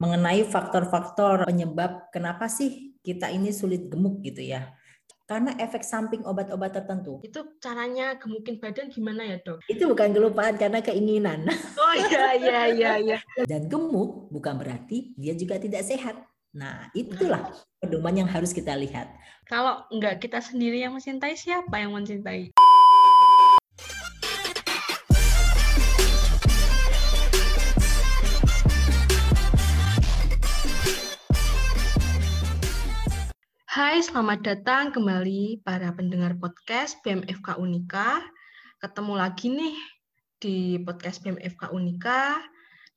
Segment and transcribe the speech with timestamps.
[0.00, 4.72] mengenai faktor-faktor penyebab kenapa sih kita ini sulit gemuk gitu ya.
[5.28, 7.22] Karena efek samping obat-obat tertentu.
[7.22, 9.62] Itu caranya gemukin badan gimana ya dok?
[9.70, 11.46] Itu bukan kelupaan karena keinginan.
[11.80, 12.92] Oh iya iya iya.
[13.02, 13.18] iya.
[13.50, 16.18] Dan gemuk bukan berarti dia juga tidak sehat.
[16.54, 19.10] Nah itulah pedoman yang harus kita lihat.
[19.46, 22.54] Kalau enggak kita sendiri yang mencintai, siapa yang mencintai?
[33.70, 38.18] Hai, selamat datang kembali para pendengar podcast BMFK Unika.
[38.82, 39.78] Ketemu lagi nih
[40.42, 42.42] di podcast BMFK Unika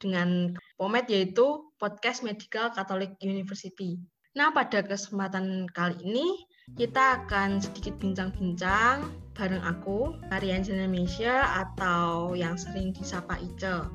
[0.02, 4.02] dengan pomet yaitu Podcast Medical Catholic University.
[4.34, 6.42] Nah, pada kesempatan kali ini
[6.74, 13.86] kita akan sedikit bincang-bincang bareng aku, Marian Indonesia atau yang sering disapa Ice.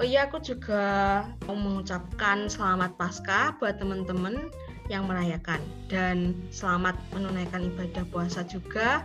[0.00, 4.48] Oh iya, aku juga mau mengucapkan selamat Paskah buat teman-teman
[4.92, 9.04] yang merayakan dan selamat menunaikan ibadah puasa juga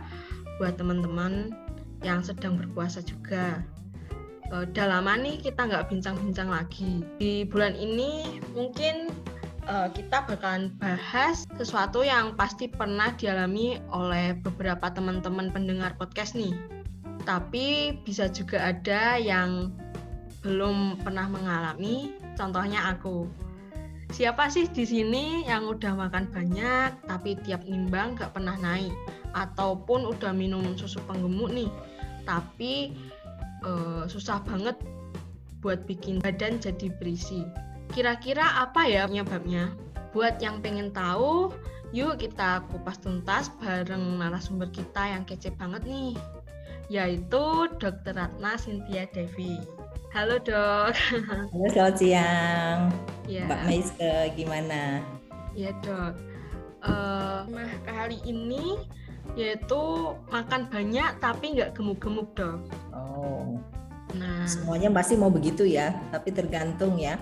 [0.60, 1.56] buat teman-teman
[2.04, 3.64] yang sedang berpuasa juga.
[4.50, 7.06] Udah lama nih kita nggak bincang-bincang lagi.
[7.16, 9.14] Di bulan ini mungkin
[9.70, 16.52] uh, kita bakalan bahas sesuatu yang pasti pernah dialami oleh beberapa teman-teman pendengar podcast nih.
[17.24, 19.70] Tapi bisa juga ada yang
[20.40, 23.28] belum pernah mengalami, contohnya aku
[24.10, 28.90] siapa sih di sini yang udah makan banyak tapi tiap nimbang gak pernah naik
[29.38, 31.70] ataupun udah minum susu penggemuk nih
[32.26, 32.94] tapi
[33.62, 34.74] uh, susah banget
[35.62, 37.46] buat bikin badan jadi berisi
[37.94, 39.70] kira-kira apa ya penyebabnya
[40.10, 41.54] buat yang pengen tahu
[41.94, 46.18] yuk kita kupas tuntas bareng narasumber kita yang kece banget nih
[46.90, 48.18] yaitu Dr.
[48.18, 49.62] Ratna Cynthia Devi
[50.10, 50.90] Halo dok.
[51.54, 52.90] Halo selamat siang.
[53.30, 53.46] Ya.
[53.46, 55.06] Mbak Maiske gimana?
[55.54, 56.18] Ya dok.
[56.82, 58.74] Uh, nah kali ini
[59.38, 59.78] yaitu
[60.34, 62.58] makan banyak tapi nggak gemuk-gemuk dok.
[62.90, 63.54] Oh.
[64.18, 64.42] Nah.
[64.50, 67.14] Semuanya pasti mau begitu ya, tapi tergantung ya.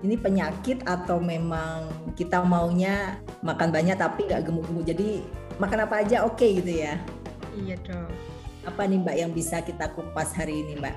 [0.00, 4.88] Ini penyakit atau memang kita maunya makan banyak tapi nggak gemuk-gemuk.
[4.88, 5.20] Jadi
[5.60, 6.96] makan apa aja oke okay gitu ya?
[7.52, 8.08] Iya dok.
[8.64, 10.96] Apa nih mbak yang bisa kita kupas hari ini mbak?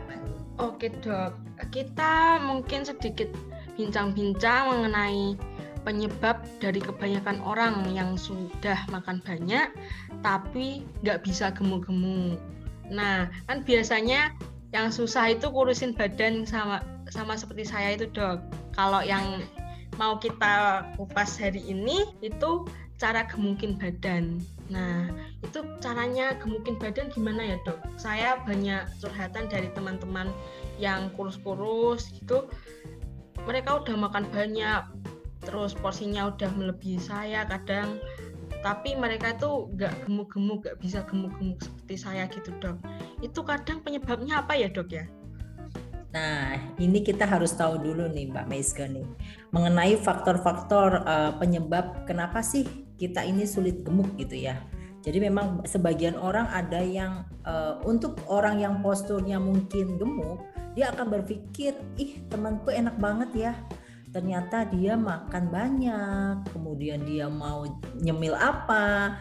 [0.55, 1.35] Oke dok,
[1.73, 3.27] kita mungkin sedikit
[3.75, 5.37] bincang-bincang mengenai
[5.83, 9.67] penyebab dari kebanyakan orang yang sudah makan banyak
[10.23, 12.39] tapi nggak bisa gemuk-gemuk.
[12.87, 14.31] Nah, kan biasanya
[14.71, 16.81] yang susah itu kurusin badan sama
[17.11, 18.41] sama seperti saya itu dok.
[18.73, 19.43] Kalau yang
[20.01, 22.65] mau kita kupas hari ini itu
[22.97, 24.39] cara gemukin badan.
[24.71, 25.11] Nah,
[25.43, 27.77] itu caranya gemukin badan gimana ya dok?
[27.99, 30.31] Saya banyak curhatan dari teman-teman
[30.81, 32.49] yang kurus-kurus gitu.
[33.43, 34.83] Mereka udah makan banyak,
[35.43, 37.99] terus porsinya udah melebihi saya kadang.
[38.63, 42.79] Tapi mereka itu nggak gemuk-gemuk, nggak bisa gemuk-gemuk seperti saya gitu dok.
[43.19, 45.03] Itu kadang penyebabnya apa ya dok ya?
[46.13, 49.03] Nah, ini kita harus tahu dulu nih Mbak Meiska nih
[49.49, 52.69] mengenai faktor-faktor uh, penyebab kenapa sih
[53.01, 54.61] kita ini sulit gemuk gitu ya.
[55.03, 60.39] Jadi memang sebagian orang ada yang uh, untuk orang yang posturnya mungkin gemuk,
[60.73, 63.53] dia akan berpikir, ih temanku enak banget ya.
[64.13, 67.65] Ternyata dia makan banyak, kemudian dia mau
[67.97, 69.17] nyemil apa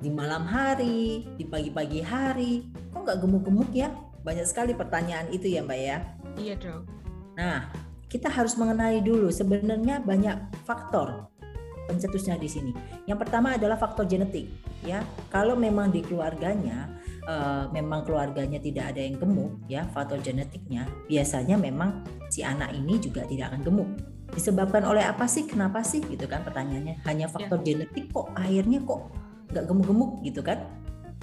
[0.00, 3.92] di malam hari, di pagi-pagi hari, kok nggak gemuk-gemuk ya?
[4.24, 5.98] Banyak sekali pertanyaan itu ya Mbak ya.
[6.40, 6.88] Iya dong.
[7.36, 7.68] Nah,
[8.08, 11.28] kita harus mengenali dulu sebenarnya banyak faktor
[11.84, 12.72] pencetusnya di sini.
[13.04, 14.48] Yang pertama adalah faktor genetik,
[14.86, 15.04] ya.
[15.28, 16.88] Kalau memang di keluarganya
[17.30, 22.98] uh, memang keluarganya tidak ada yang gemuk, ya, faktor genetiknya biasanya memang si anak ini
[22.98, 23.90] juga tidak akan gemuk.
[24.34, 25.46] Disebabkan oleh apa sih?
[25.46, 26.02] Kenapa sih?
[26.02, 27.02] Gitu kan pertanyaannya.
[27.06, 27.30] Hanya ya.
[27.30, 27.74] faktor ya.
[27.74, 29.10] genetik kok akhirnya kok
[29.50, 30.58] nggak gemuk-gemuk gitu kan?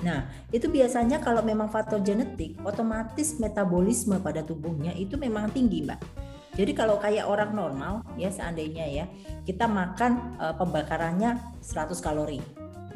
[0.04, 6.28] Nah, itu biasanya kalau memang faktor genetik, otomatis metabolisme pada tubuhnya itu memang tinggi, Mbak
[6.58, 9.06] jadi kalau kayak orang normal ya seandainya ya
[9.46, 12.42] kita makan uh, pembakarannya 100 kalori.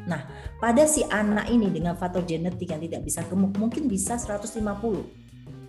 [0.09, 0.25] Nah,
[0.57, 4.62] pada si anak ini dengan faktor genetik yang tidak bisa gemuk mungkin bisa 150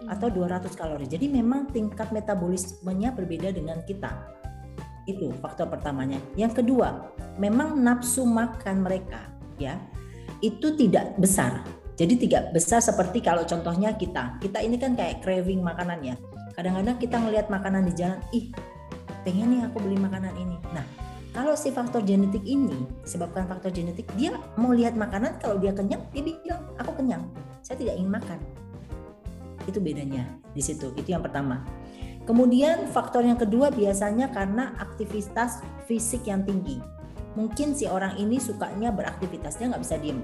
[0.08, 1.04] atau 200 kalori.
[1.08, 4.10] Jadi memang tingkat metabolismenya berbeda dengan kita.
[5.04, 6.20] Itu faktor pertamanya.
[6.38, 9.28] Yang kedua, memang nafsu makan mereka
[9.60, 9.76] ya
[10.40, 11.62] itu tidak besar.
[11.92, 14.40] Jadi tidak besar seperti kalau contohnya kita.
[14.40, 16.16] Kita ini kan kayak craving makanan ya
[16.52, 18.52] kadang-kadang kita ngelihat makanan di jalan ih
[19.24, 20.84] pengen nih aku beli makanan ini nah
[21.32, 26.04] kalau si faktor genetik ini sebabkan faktor genetik dia mau lihat makanan kalau dia kenyang
[26.12, 27.24] dia bilang aku kenyang
[27.64, 28.38] saya tidak ingin makan
[29.64, 31.64] itu bedanya di situ itu yang pertama
[32.22, 35.58] Kemudian faktor yang kedua biasanya karena aktivitas
[35.90, 36.78] fisik yang tinggi.
[37.34, 40.22] Mungkin si orang ini sukanya beraktivitas, dia nggak bisa diem.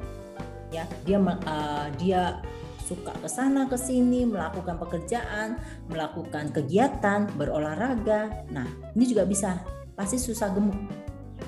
[0.70, 2.38] Ya, dia uh, dia
[2.86, 5.58] suka ke sana ke sini melakukan pekerjaan,
[5.90, 8.46] melakukan kegiatan, berolahraga.
[8.54, 9.58] Nah, ini juga bisa
[9.98, 10.78] pasti susah gemuk.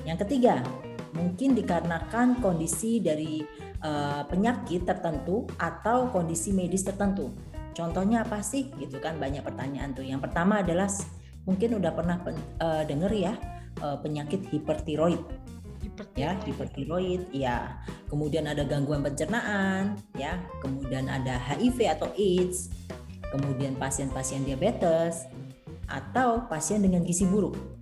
[0.03, 0.59] Yang ketiga,
[1.15, 3.47] mungkin dikarenakan kondisi dari
[3.79, 7.31] uh, penyakit tertentu atau kondisi medis tertentu.
[7.71, 8.67] Contohnya apa sih?
[8.75, 10.03] Gitu kan banyak pertanyaan tuh.
[10.03, 10.91] Yang pertama adalah
[11.47, 12.19] mungkin udah pernah
[12.59, 13.33] uh, denger ya
[13.79, 15.23] uh, penyakit hipertiroid.
[16.17, 17.77] Ya, hipertiroid, ya.
[18.09, 20.41] Kemudian ada gangguan pencernaan, ya.
[20.59, 22.73] Kemudian ada HIV atau AIDS.
[23.31, 25.29] Kemudian pasien-pasien diabetes
[25.87, 27.80] atau pasien dengan gizi buruk.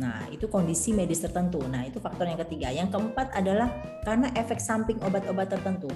[0.00, 1.60] Nah, itu kondisi medis tertentu.
[1.68, 2.72] Nah, itu faktor yang ketiga.
[2.72, 3.68] Yang keempat adalah
[4.06, 5.90] karena efek samping obat-obat tertentu.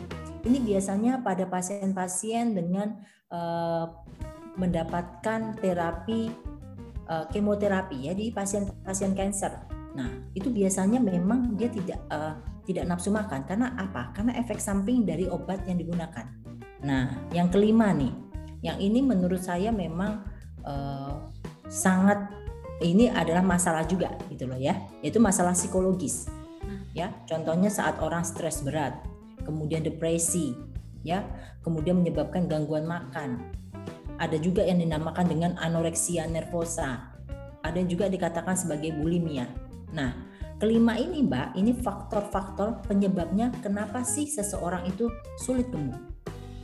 [0.44, 3.00] Ini biasanya pada pasien-pasien dengan
[3.32, 3.88] uh,
[4.56, 6.28] mendapatkan terapi
[7.08, 9.52] uh, kemoterapi ya di pasien-pasien kanker.
[9.96, 12.36] Nah, itu biasanya memang dia tidak uh,
[12.68, 14.12] tidak nafsu makan karena apa?
[14.12, 16.28] Karena efek samping dari obat yang digunakan.
[16.84, 18.12] Nah, yang kelima nih,
[18.60, 20.36] yang ini menurut saya memang
[21.70, 22.26] sangat
[22.84, 26.28] ini adalah masalah juga gitu loh ya, yaitu masalah psikologis.
[26.96, 28.96] Ya, contohnya saat orang stres berat,
[29.44, 30.56] kemudian depresi,
[31.04, 31.24] ya,
[31.60, 33.52] kemudian menyebabkan gangguan makan.
[34.16, 37.12] Ada juga yang dinamakan dengan anoreksia nervosa.
[37.60, 39.44] Ada juga dikatakan sebagai bulimia.
[39.92, 40.16] Nah,
[40.56, 46.00] kelima ini Mbak, ini faktor-faktor penyebabnya kenapa sih seseorang itu sulit gemuk.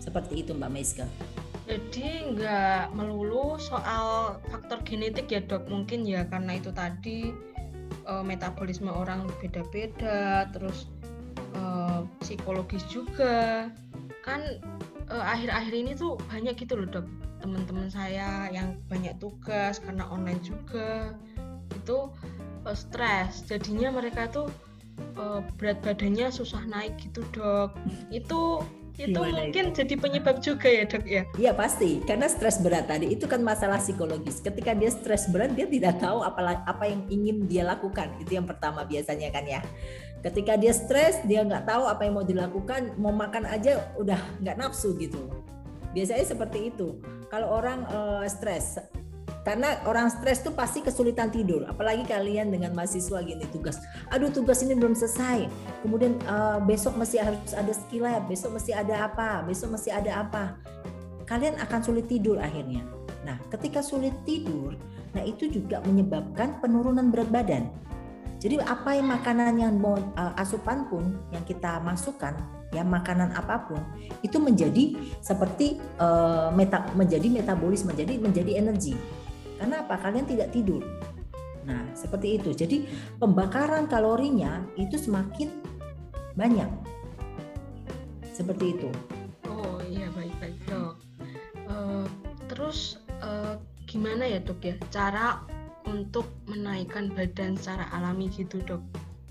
[0.00, 1.06] Seperti itu Mbak Meiska.
[1.66, 7.30] Jadi nggak melulu soal faktor genetik ya dok, mungkin ya karena itu tadi
[8.02, 10.90] e, metabolisme orang beda-beda, terus
[11.56, 13.68] uh, psikologis juga.
[14.22, 14.62] Kan
[15.10, 17.06] uh, akhir-akhir ini tuh banyak gitu loh dok.
[17.42, 21.14] Teman-teman saya yang banyak tugas karena online juga.
[21.74, 22.14] Itu
[22.78, 23.42] stres.
[23.50, 24.46] Jadinya mereka tuh
[25.18, 27.74] uh, berat badannya susah naik gitu dok.
[28.14, 28.62] Itu
[29.00, 29.76] itu Gimana mungkin itu?
[29.80, 31.22] jadi penyebab juga ya dok ya?
[31.40, 32.04] Iya pasti.
[32.04, 34.44] Karena stres berat tadi itu kan masalah psikologis.
[34.44, 38.12] Ketika dia stres berat dia tidak tahu apa apa yang ingin dia lakukan.
[38.20, 39.64] Itu yang pertama biasanya kan ya.
[40.20, 44.60] Ketika dia stres dia nggak tahu apa yang mau dilakukan mau makan aja udah nggak
[44.60, 45.32] nafsu gitu.
[45.96, 47.00] Biasanya seperti itu.
[47.32, 48.76] Kalau orang uh, stres
[49.42, 53.82] karena orang stres tuh pasti kesulitan tidur apalagi kalian dengan mahasiswa gini tugas.
[54.14, 55.50] Aduh tugas ini belum selesai.
[55.82, 60.22] Kemudian uh, besok masih harus ada skill lab besok masih ada apa besok masih ada
[60.22, 60.54] apa.
[61.26, 62.86] Kalian akan sulit tidur akhirnya.
[63.26, 64.78] Nah ketika sulit tidur
[65.12, 67.66] nah itu juga menyebabkan penurunan berat badan.
[68.38, 72.34] Jadi apa yang makanan yang mau uh, asupan pun yang kita masukkan
[72.72, 73.78] ya makanan apa pun
[74.24, 78.96] itu menjadi seperti uh, meta menjadi metabolis menjadi menjadi energi
[79.62, 79.94] karena apa?
[79.94, 80.82] Kalian tidak tidur.
[81.62, 82.50] Nah, seperti itu.
[82.50, 82.82] Jadi
[83.22, 85.54] pembakaran kalorinya itu semakin
[86.34, 86.66] banyak.
[88.34, 88.90] Seperti itu.
[89.46, 90.98] Oh iya baik-baik dok.
[91.70, 92.10] Uh,
[92.50, 93.54] terus uh,
[93.86, 95.46] gimana ya dok ya cara
[95.86, 98.82] untuk menaikkan badan secara alami gitu dok?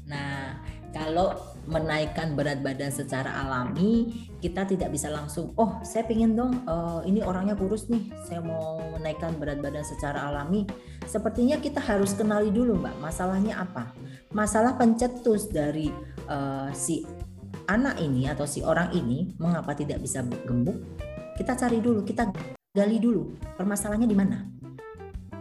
[0.07, 0.55] Nah,
[0.95, 1.35] kalau
[1.69, 7.21] menaikkan berat badan secara alami kita tidak bisa langsung oh saya pingin dong uh, ini
[7.21, 10.65] orangnya kurus nih saya mau menaikkan berat badan secara alami.
[11.01, 13.91] Sepertinya kita harus kenali dulu mbak masalahnya apa?
[14.31, 15.91] Masalah pencetus dari
[16.29, 17.03] uh, si
[17.67, 20.77] anak ini atau si orang ini mengapa tidak bisa gemuk
[21.39, 22.29] kita cari dulu kita
[22.75, 24.37] gali dulu permasalahannya di mana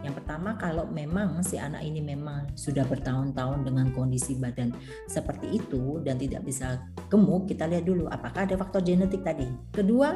[0.01, 4.73] yang pertama kalau memang si anak ini memang sudah bertahun-tahun dengan kondisi badan
[5.05, 9.45] seperti itu dan tidak bisa gemuk, kita lihat dulu apakah ada faktor genetik tadi.
[9.69, 10.09] Kedua,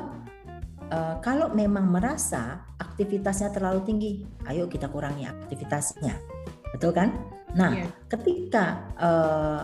[0.89, 4.11] uh, kalau memang merasa aktivitasnya terlalu tinggi,
[4.49, 6.17] ayo kita kurangi aktivitasnya.
[6.73, 7.13] Betul kan?
[7.55, 7.89] Nah, yeah.
[8.09, 9.61] ketika uh,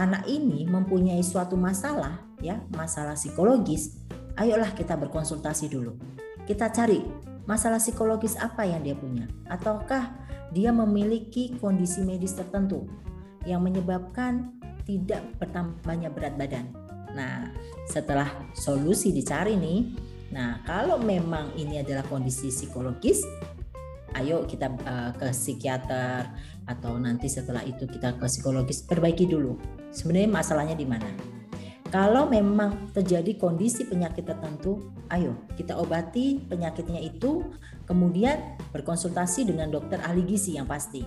[0.00, 4.00] anak ini mempunyai suatu masalah ya, masalah psikologis,
[4.40, 5.92] ayolah kita berkonsultasi dulu.
[6.48, 10.12] Kita cari masalah psikologis apa yang dia punya ataukah
[10.50, 12.86] dia memiliki kondisi medis tertentu
[13.46, 14.52] yang menyebabkan
[14.84, 16.66] tidak bertambahnya berat badan.
[17.14, 17.50] Nah,
[17.86, 19.94] setelah solusi dicari nih,
[20.34, 23.22] nah kalau memang ini adalah kondisi psikologis,
[24.18, 26.26] ayo kita uh, ke psikiater
[26.66, 29.58] atau nanti setelah itu kita ke psikologis perbaiki dulu.
[29.90, 31.29] Sebenarnya masalahnya di mana?
[31.90, 37.42] Kalau memang terjadi kondisi penyakit tertentu, ayo kita obati penyakitnya itu,
[37.82, 38.38] kemudian
[38.70, 41.02] berkonsultasi dengan dokter ahli gizi yang pasti,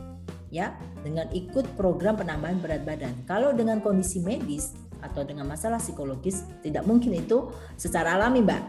[0.52, 3.16] ya, dengan ikut program penambahan berat badan.
[3.24, 7.48] Kalau dengan kondisi medis atau dengan masalah psikologis, tidak mungkin itu
[7.80, 8.64] secara alami, Mbak.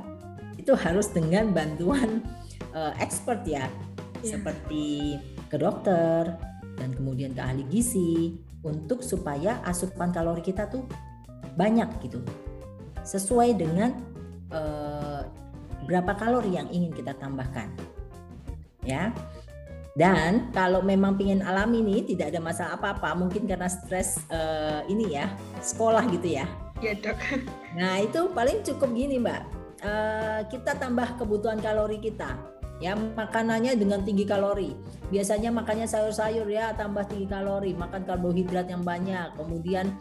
[0.63, 2.23] Itu harus dengan bantuan
[2.79, 3.67] uh, expert ya,
[4.23, 4.39] yeah.
[4.39, 5.19] seperti
[5.51, 6.31] ke dokter
[6.79, 10.87] dan kemudian ke ahli gizi untuk supaya asupan kalori kita tuh
[11.55, 12.21] banyak gitu.
[13.05, 13.95] Sesuai dengan
[14.55, 15.23] uh,
[15.85, 17.69] berapa kalori yang ingin kita tambahkan
[18.85, 19.11] ya.
[19.95, 25.15] Dan kalau memang ingin alami nih tidak ada masalah apa-apa mungkin karena stres uh, ini
[25.15, 25.31] ya
[25.63, 26.47] sekolah gitu ya.
[26.83, 27.19] Ya dok.
[27.79, 29.43] Nah itu paling cukup gini mbak.
[29.85, 32.35] Uh, kita tambah kebutuhan kalori kita
[32.83, 32.99] ya.
[32.99, 34.75] Makanannya dengan tinggi kalori.
[35.15, 39.31] Biasanya makannya sayur-sayur ya tambah tinggi kalori makan karbohidrat yang banyak.
[39.39, 39.95] Kemudian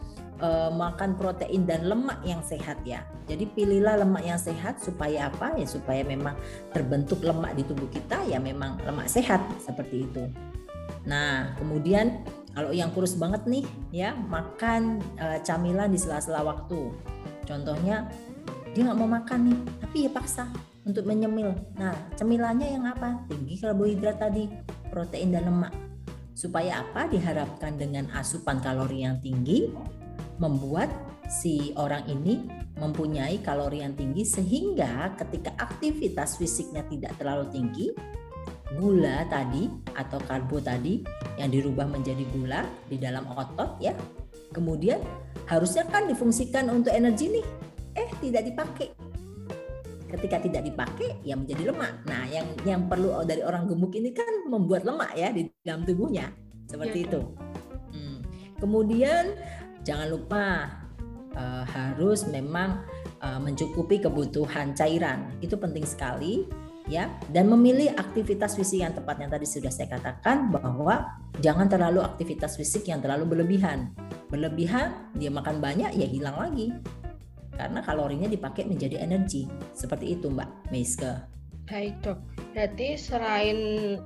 [0.43, 3.07] uh, makan protein dan lemak yang sehat ya.
[3.25, 5.55] Jadi pilihlah lemak yang sehat supaya apa?
[5.55, 6.35] Ya supaya memang
[6.75, 10.27] terbentuk lemak di tubuh kita ya memang lemak sehat seperti itu.
[11.07, 16.91] Nah, kemudian kalau yang kurus banget nih ya makan uh, camilan di sela-sela waktu.
[17.47, 18.11] Contohnya
[18.75, 20.45] dia nggak mau makan nih, tapi ya paksa
[20.83, 21.55] untuk menyemil.
[21.79, 23.23] Nah, cemilannya yang apa?
[23.31, 24.51] Tinggi karbohidrat tadi,
[24.91, 25.73] protein dan lemak.
[26.33, 27.05] Supaya apa?
[27.07, 29.69] Diharapkan dengan asupan kalori yang tinggi,
[30.37, 30.89] membuat
[31.29, 32.45] si orang ini
[32.77, 37.87] mempunyai kalori yang tinggi sehingga ketika aktivitas fisiknya tidak terlalu tinggi
[38.73, 41.05] gula tadi atau karbo tadi
[41.37, 43.93] yang dirubah menjadi gula di dalam otot ya
[44.53, 45.01] kemudian
[45.49, 47.45] harusnya kan difungsikan untuk energi nih.
[47.97, 48.87] Eh tidak dipakai.
[50.13, 52.05] Ketika tidak dipakai ya menjadi lemak.
[52.05, 56.29] Nah yang yang perlu dari orang gemuk ini kan membuat lemak ya di dalam tubuhnya.
[56.69, 57.21] Seperti ya, itu.
[57.93, 58.25] Hmm.
[58.57, 59.37] kemudian
[59.83, 60.45] jangan lupa
[61.35, 62.81] uh, harus memang
[63.21, 65.29] uh, mencukupi kebutuhan cairan.
[65.43, 66.47] Itu penting sekali
[66.87, 67.11] ya.
[67.29, 69.21] Dan memilih aktivitas fisik yang tepat.
[69.21, 73.91] Yang tadi sudah saya katakan bahwa jangan terlalu aktivitas fisik yang terlalu berlebihan.
[74.31, 76.73] Berlebihan dia makan banyak ya hilang lagi.
[77.53, 79.45] Karena kalorinya dipakai menjadi energi.
[79.77, 81.33] Seperti itu Mbak Meiske.
[81.63, 82.19] Baik dok,
[82.51, 83.57] berarti selain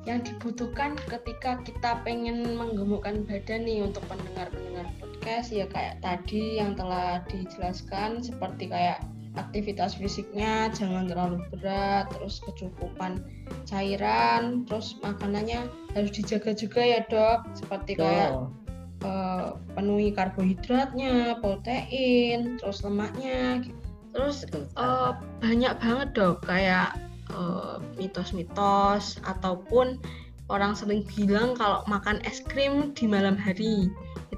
[0.06, 4.86] yang dibutuhkan ketika kita pengen menggemukkan badan nih untuk pendengar-pendengar
[5.28, 9.04] podcast ya kayak tadi yang telah dijelaskan seperti kayak
[9.36, 13.28] aktivitas fisiknya jangan terlalu berat, terus kecukupan
[13.68, 15.68] cairan, terus makanannya
[16.00, 18.48] harus dijaga juga ya dok, seperti kayak
[19.04, 23.68] uh, penuhi karbohidratnya, protein, terus lemaknya,
[24.16, 24.48] terus
[24.80, 25.12] uh,
[25.44, 26.40] banyak banget dok.
[26.48, 26.96] Kayak
[27.28, 30.00] Eh, mitos-mitos uh, ataupun
[30.48, 33.92] orang sering bilang kalau makan es krim di malam hari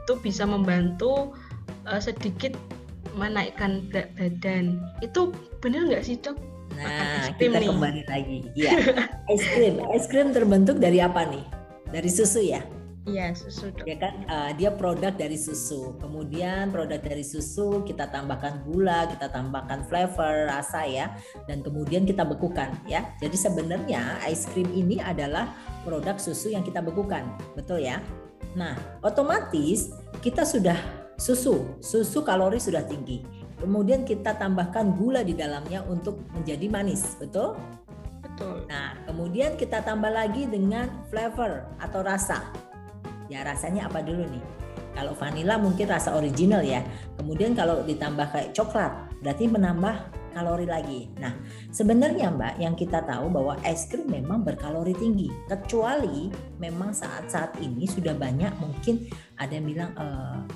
[0.03, 1.35] itu bisa membantu
[1.85, 2.55] uh, sedikit
[3.17, 4.79] menaikkan berat badan.
[5.03, 6.37] Itu benar nggak sih dok?
[6.79, 7.67] Nah, kita nih.
[7.67, 8.37] kembali lagi.
[8.55, 8.71] Iya,
[9.33, 9.75] es krim.
[9.91, 11.43] Es krim terbentuk dari apa nih?
[11.91, 12.63] Dari susu ya?
[13.09, 13.83] Iya susu dok.
[13.89, 15.97] Ya kan uh, dia produk dari susu.
[15.97, 21.11] Kemudian produk dari susu kita tambahkan gula, kita tambahkan flavor, rasa ya,
[21.49, 23.03] dan kemudian kita bekukan ya.
[23.19, 25.51] Jadi sebenarnya ice cream ini adalah
[25.83, 27.25] produk susu yang kita bekukan,
[27.57, 27.99] betul ya?
[28.57, 30.77] Nah otomatis kita sudah
[31.19, 33.21] susu, susu kalori sudah tinggi.
[33.59, 37.59] Kemudian kita tambahkan gula di dalamnya untuk menjadi manis, betul?
[38.23, 38.63] Betul.
[38.71, 42.39] Nah, kemudian kita tambah lagi dengan flavor atau rasa
[43.29, 44.43] ya rasanya apa dulu nih
[44.97, 46.81] kalau vanilla mungkin rasa original ya
[47.21, 48.91] kemudian kalau ditambah kayak coklat
[49.21, 49.95] berarti menambah
[50.31, 51.33] kalori lagi nah
[51.73, 56.29] sebenarnya mbak yang kita tahu bahwa es krim memang berkalori tinggi kecuali
[56.61, 60.07] memang saat-saat ini sudah banyak mungkin ada yang bilang e,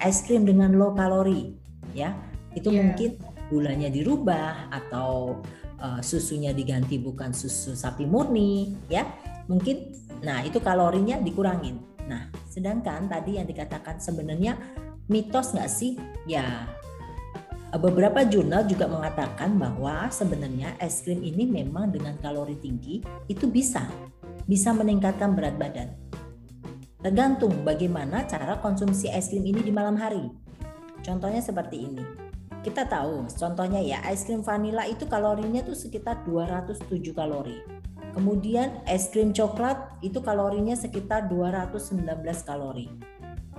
[0.06, 1.53] es krim dengan low kalori
[1.92, 2.13] ya
[2.53, 2.86] itu yeah.
[2.86, 3.10] mungkin
[3.50, 5.42] gulanya dirubah atau
[5.77, 9.06] uh, susunya diganti bukan susu sapi murni ya
[9.46, 9.94] mungkin
[10.25, 14.60] nah itu kalorinya dikurangin Nah, sedangkan tadi yang dikatakan sebenarnya
[15.08, 15.96] mitos nggak sih?
[16.27, 16.68] Ya,
[17.80, 23.89] beberapa jurnal juga mengatakan bahwa sebenarnya es krim ini memang dengan kalori tinggi itu bisa
[24.46, 25.89] bisa meningkatkan berat badan.
[27.03, 30.32] Tergantung bagaimana cara konsumsi es krim ini di malam hari.
[31.03, 32.03] Contohnya seperti ini.
[32.63, 37.60] Kita tahu, contohnya ya, es krim vanila itu kalorinya tuh sekitar 207 kalori.
[38.15, 42.08] Kemudian es krim coklat itu kalorinya sekitar 219
[42.48, 42.88] kalori.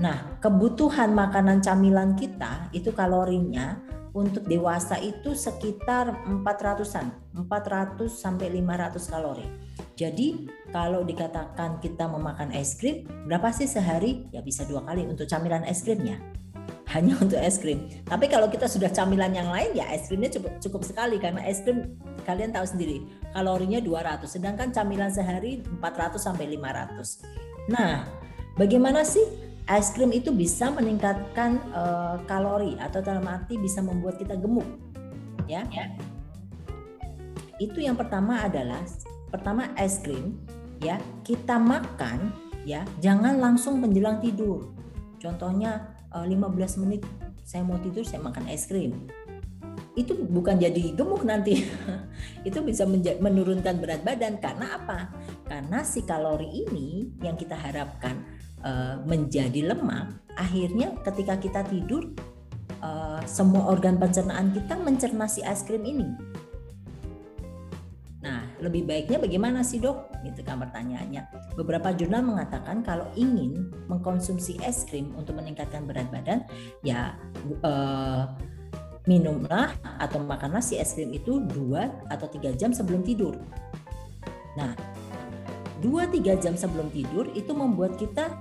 [0.00, 3.83] Nah, kebutuhan makanan camilan kita itu kalorinya
[4.14, 9.46] untuk dewasa itu sekitar 400-an, 400 sampai 500 kalori.
[9.98, 14.30] Jadi kalau dikatakan kita memakan es krim, berapa sih sehari?
[14.30, 16.22] Ya bisa dua kali untuk camilan es krimnya
[16.94, 17.90] hanya untuk es krim.
[18.06, 21.62] Tapi kalau kita sudah camilan yang lain ya es krimnya cukup cukup sekali karena es
[21.66, 23.02] krim kalian tahu sendiri
[23.34, 27.70] kalorinya 200 sedangkan camilan sehari 400 sampai 500.
[27.70, 28.06] Nah,
[28.54, 29.26] bagaimana sih
[29.64, 34.68] es krim itu bisa meningkatkan uh, kalori atau dalam arti bisa membuat kita gemuk?
[35.48, 35.64] Ya.
[35.72, 35.88] ya.
[37.56, 38.80] Itu yang pertama adalah
[39.32, 40.36] pertama es krim
[40.84, 42.28] ya kita makan
[42.68, 44.68] ya jangan langsung menjelang tidur.
[45.16, 47.02] Contohnya 15 eh, menit
[47.40, 49.08] saya mau tidur saya makan es krim.
[49.96, 51.64] Itu bukan jadi gemuk nanti.
[52.48, 52.84] itu bisa
[53.20, 55.08] menurunkan berat badan karena apa?
[55.48, 58.33] Karena si kalori ini yang kita harapkan
[58.64, 62.10] uh, menjadi lemak, akhirnya ketika kita tidur
[62.82, 66.34] uh, semua organ pencernaan kita mencerna si es krim ini
[68.64, 70.08] lebih baiknya bagaimana sih dok?
[70.24, 71.52] Gitu kan pertanyaannya.
[71.60, 76.48] Beberapa jurnal mengatakan kalau ingin mengkonsumsi es krim untuk meningkatkan berat badan,
[76.80, 77.12] ya
[77.44, 78.22] eh,
[79.04, 83.36] minumlah atau makanlah si es krim itu dua atau tiga jam sebelum tidur.
[84.56, 84.72] Nah,
[85.84, 88.32] dua tiga jam sebelum tidur itu membuat kita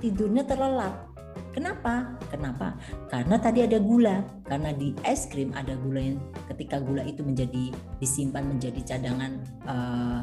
[0.00, 1.10] tidurnya terlelap
[1.50, 2.14] Kenapa?
[2.30, 2.78] Kenapa?
[3.10, 4.22] Karena tadi ada gula.
[4.46, 10.20] Karena di es krim ada gula yang ketika gula itu menjadi disimpan menjadi cadangan uh,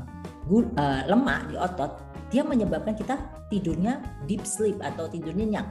[0.48, 2.00] gula, uh, lemak di otot,
[2.32, 3.20] dia menyebabkan kita
[3.52, 5.68] tidurnya deep sleep atau tidur nyenyak.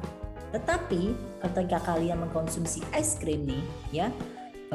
[0.52, 4.12] Tetapi ketika kalian mengkonsumsi es krim nih, ya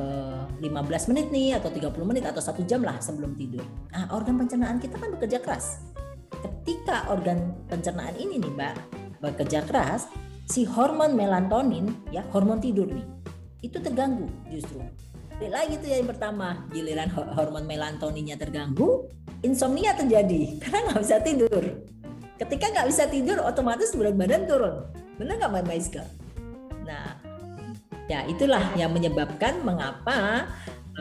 [0.01, 3.63] uh, eh, 15 menit nih atau 30 menit atau satu jam lah sebelum tidur.
[3.93, 5.85] Nah, organ pencernaan kita kan bekerja keras.
[6.41, 10.09] Ketika organ pencernaan ini nih, Mbak, bekerja keras,
[10.49, 13.05] si hormon melatonin ya hormon tidur nih
[13.61, 14.81] itu terganggu justru.
[15.37, 19.05] Balik lagi tuh yang pertama giliran hormon melatoninnya terganggu
[19.45, 21.63] insomnia terjadi karena nggak bisa tidur.
[22.41, 24.89] Ketika nggak bisa tidur otomatis berat badan turun.
[25.21, 26.03] Benar nggak mbak Maiska
[26.91, 27.15] nah
[28.11, 30.49] ya itulah yang menyebabkan mengapa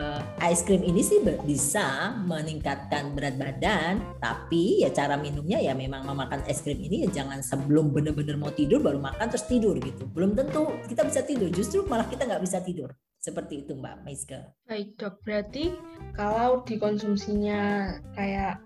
[0.01, 6.01] uh, ice cream ini sih bisa meningkatkan berat badan, tapi ya cara minumnya ya memang
[6.09, 10.09] memakan es krim ini ya jangan sebelum benar-benar mau tidur baru makan terus tidur gitu.
[10.09, 12.89] Belum tentu kita bisa tidur, justru malah kita nggak bisa tidur.
[13.21, 14.49] Seperti itu Mbak Maiska.
[14.65, 15.77] Baik dok, berarti
[16.17, 18.57] kalau dikonsumsinya kayak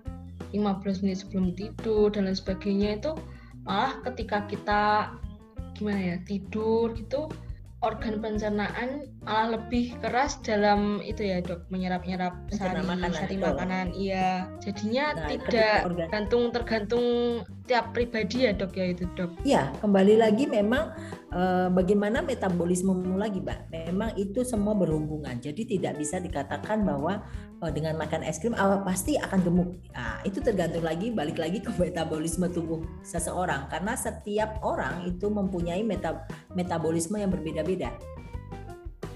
[0.56, 3.12] 15 menit sebelum tidur dan lain sebagainya itu
[3.68, 5.12] malah ketika kita
[5.76, 7.28] gimana ya tidur gitu
[7.84, 14.48] organ pencernaan malah lebih keras dalam itu ya dok menyerap-nyerap sari makanan, sari makanan iya.
[14.64, 17.06] Jadinya nah, tidak tergantung tergantung
[17.66, 19.32] tiap pribadi ya dok ya itu dok?
[19.44, 20.94] Iya kembali lagi memang
[21.34, 23.70] eh, bagaimana metabolisme lagi mbak?
[23.92, 25.38] Memang itu semua berhubungan.
[25.42, 27.26] Jadi tidak bisa dikatakan bahwa
[27.66, 29.70] oh, dengan makan es krim awal pasti akan gemuk.
[29.96, 33.66] Nah, itu tergantung lagi balik lagi ke metabolisme tubuh seseorang.
[33.74, 37.34] Karena setiap orang itu mempunyai meta metabolisme yang
[37.66, 37.90] berbeda-beda.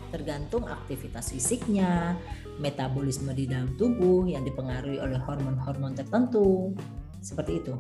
[0.10, 2.18] Tergantung aktivitas fisiknya,
[2.58, 6.74] metabolisme di dalam tubuh yang dipengaruhi oleh hormon-hormon tertentu.
[7.22, 7.78] Seperti itu.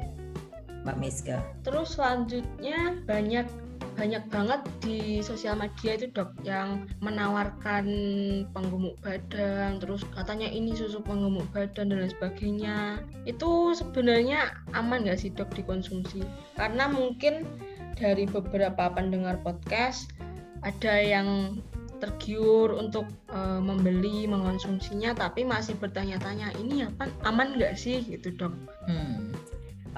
[0.86, 1.42] Mbak Meska.
[1.66, 3.50] Terus selanjutnya banyak
[4.00, 7.84] banyak banget di sosial media itu dok yang menawarkan
[8.56, 15.20] penggemuk badan terus katanya ini susu penggemuk badan dan lain sebagainya itu sebenarnya aman nggak
[15.20, 16.24] sih dok dikonsumsi
[16.56, 17.44] karena mungkin
[18.00, 20.08] dari beberapa pendengar podcast
[20.64, 21.60] ada yang
[22.00, 28.56] tergiur untuk uh, membeli mengonsumsinya tapi masih bertanya-tanya ini apa aman nggak sih gitu dok?
[28.88, 29.36] Hmm.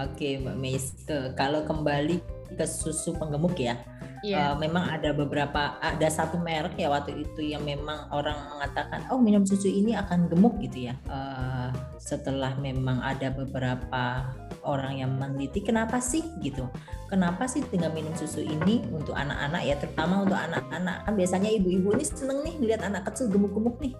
[0.02, 2.18] Oke Mbak Meiste, kalau kembali
[2.58, 3.78] ke susu penggemuk ya,
[4.24, 4.54] yeah.
[4.54, 9.20] uh, memang ada beberapa ada satu merek ya waktu itu yang memang orang mengatakan oh
[9.22, 10.96] minum susu ini akan gemuk gitu ya.
[11.10, 11.70] Uh,
[12.02, 16.26] setelah memang ada beberapa orang yang meneliti kenapa sih?
[16.42, 16.66] gitu.
[17.10, 21.04] Kenapa sih dengan minum susu ini untuk anak-anak ya terutama untuk anak-anak?
[21.06, 23.94] Kan biasanya ibu-ibu ini seneng nih lihat anak kecil gemuk-gemuk nih.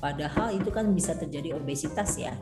[0.00, 2.34] Padahal itu kan bisa terjadi obesitas ya.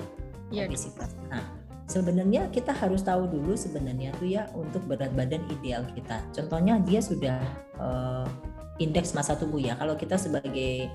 [0.49, 0.65] Yeah.
[0.65, 1.13] obesitas.
[1.29, 1.58] Nah
[1.89, 6.21] sebenarnya kita harus tahu dulu sebenarnya tuh ya untuk berat badan ideal kita.
[6.37, 7.41] Contohnya dia sudah
[7.81, 8.29] uh,
[8.77, 9.75] indeks masa tubuh ya.
[9.81, 10.93] Kalau kita sebagai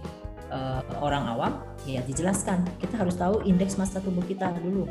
[0.54, 1.54] uh, orang awam
[1.90, 4.86] ya dijelaskan kita harus tahu indeks masa tubuh kita dulu.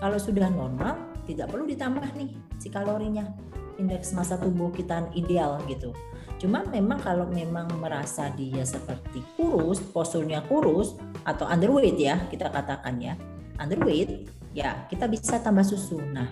[0.00, 0.96] Kalau sudah normal
[1.28, 3.28] tidak perlu ditambah nih si kalorinya.
[3.74, 5.92] Indeks masa tubuh kita ideal gitu.
[6.38, 10.94] Cuma memang kalau memang merasa dia seperti kurus, posturnya kurus
[11.26, 13.14] atau underweight ya kita katakan ya.
[13.58, 15.98] Underweight ya kita bisa tambah susu.
[16.00, 16.30] Nah,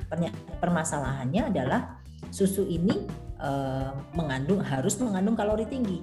[0.62, 1.98] permasalahannya adalah
[2.30, 3.04] susu ini
[3.42, 6.00] eh, mengandung harus mengandung kalori tinggi.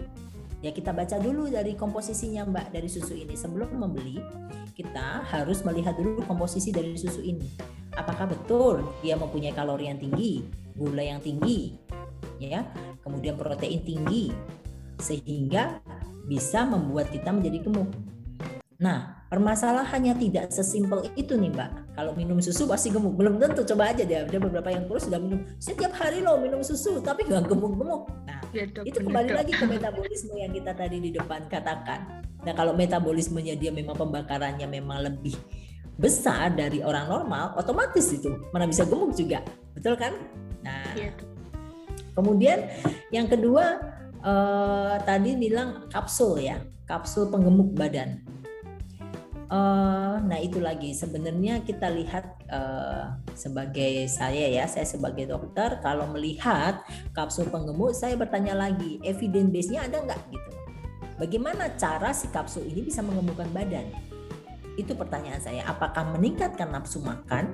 [0.60, 4.20] Ya kita baca dulu dari komposisinya Mbak dari susu ini sebelum membeli
[4.76, 7.48] kita harus melihat dulu komposisi dari susu ini.
[7.96, 10.44] Apakah betul dia mempunyai kalori yang tinggi,
[10.76, 11.80] gula yang tinggi,
[12.40, 12.64] ya,
[13.04, 14.32] kemudian protein tinggi
[15.00, 15.80] sehingga
[16.28, 17.90] bisa membuat kita menjadi gemuk.
[18.80, 21.94] Nah, Permasalahannya tidak sesimpel itu nih Mbak.
[21.94, 23.14] Kalau minum susu pasti gemuk.
[23.14, 24.26] Belum tentu, coba aja deh.
[24.26, 28.10] Ada beberapa yang kurus sudah minum setiap hari loh minum susu, tapi nggak gemuk-gemuk.
[28.26, 32.26] Nah, ya, dok, itu kembali lagi ke metabolisme yang kita tadi di depan katakan.
[32.42, 35.38] Nah, kalau metabolismenya dia memang pembakarannya memang lebih
[36.00, 40.16] besar dari orang normal, otomatis itu mana bisa gemuk juga, betul kan?
[40.64, 41.12] Nah, ya.
[42.16, 42.66] kemudian
[43.12, 43.78] yang kedua
[44.24, 48.29] eh, tadi bilang kapsul ya, kapsul penggemuk badan.
[49.50, 50.94] Uh, nah itu lagi.
[50.94, 56.86] Sebenarnya kita lihat uh, sebagai saya ya saya sebagai dokter kalau melihat
[57.18, 60.22] kapsul penggemuk saya bertanya lagi evidence base-nya ada nggak?
[60.30, 60.50] Gitu.
[61.18, 63.90] Bagaimana cara si kapsul ini bisa mengemukkan badan?
[64.78, 65.66] Itu pertanyaan saya.
[65.66, 67.50] Apakah meningkatkan nafsu makan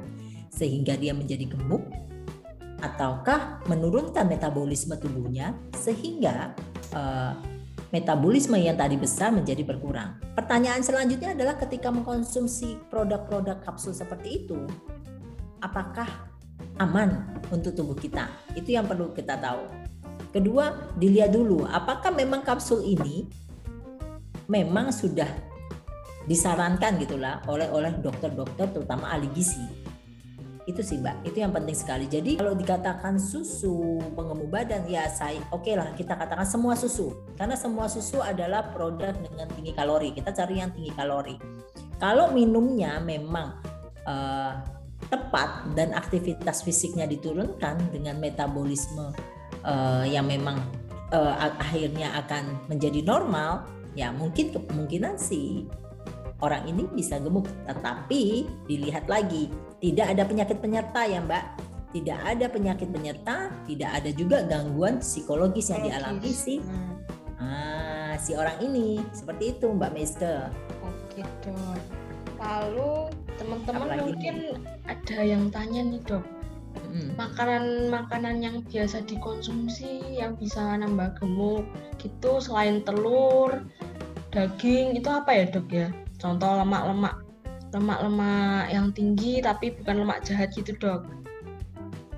[0.51, 1.81] sehingga dia menjadi gemuk?
[2.83, 6.53] Ataukah menurunkan metabolisme tubuhnya sehingga
[6.91, 7.54] uh,
[7.89, 10.17] metabolisme yang tadi besar menjadi berkurang.
[10.33, 14.59] Pertanyaan selanjutnya adalah ketika mengkonsumsi produk-produk kapsul seperti itu,
[15.61, 16.07] apakah
[16.81, 18.29] aman untuk tubuh kita?
[18.57, 19.65] Itu yang perlu kita tahu.
[20.35, 23.25] Kedua, dilihat dulu apakah memang kapsul ini
[24.51, 25.29] memang sudah
[26.25, 29.84] disarankan gitulah oleh oleh dokter-dokter terutama ahli gizi
[30.65, 31.21] itu sih mbak.
[31.29, 32.05] Itu yang penting sekali.
[32.09, 37.13] Jadi kalau dikatakan susu pengemuk badan ya saya oke okay lah kita katakan semua susu.
[37.37, 40.09] Karena semua susu adalah produk dengan tinggi kalori.
[40.13, 41.37] Kita cari yang tinggi kalori.
[42.01, 43.61] Kalau minumnya memang
[44.09, 44.53] uh,
[45.05, 49.13] tepat dan aktivitas fisiknya diturunkan dengan metabolisme
[49.61, 50.57] uh, yang memang
[51.13, 55.69] uh, akhirnya akan menjadi normal ya mungkin kemungkinan sih
[56.45, 59.49] orang ini bisa gemuk tetapi dilihat lagi
[59.85, 61.45] tidak ada penyakit penyerta ya Mbak.
[61.93, 66.59] Tidak ada penyakit penyerta, tidak ada juga gangguan psikologis yang dialami si
[67.39, 68.99] ah, si orang ini.
[69.15, 70.51] Seperti itu Mbak Meske.
[70.83, 71.79] Oke dok.
[72.41, 74.59] Lalu teman-teman mungkin ini?
[74.89, 76.25] ada yang tanya nih dok.
[77.15, 81.63] Makanan-makanan yang biasa dikonsumsi yang bisa nambah gemuk
[82.01, 83.63] gitu selain telur,
[84.31, 85.87] daging itu apa ya dok ya?
[86.25, 87.21] Contoh lemak-lemak
[87.69, 91.05] lemak-lemak yang tinggi tapi bukan lemak jahat gitu dok?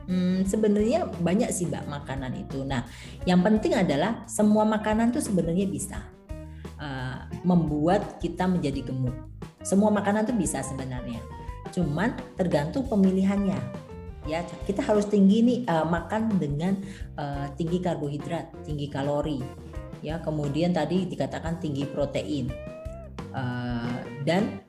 [0.08, 2.64] Hmm, sebenarnya banyak sih mbak makanan itu.
[2.64, 2.88] Nah,
[3.28, 6.00] yang penting adalah semua makanan tuh sebenarnya bisa
[6.80, 9.12] uh, membuat kita menjadi gemuk.
[9.68, 11.20] Semua makanan tuh bisa sebenarnya.
[11.76, 13.60] Cuman tergantung pemilihannya.
[14.24, 16.80] Ya, kita harus tinggi nih uh, makan dengan
[17.20, 19.44] uh, tinggi karbohidrat, tinggi kalori.
[20.00, 22.48] Ya, kemudian tadi dikatakan tinggi protein.
[23.36, 23.97] Uh,
[24.28, 24.68] dan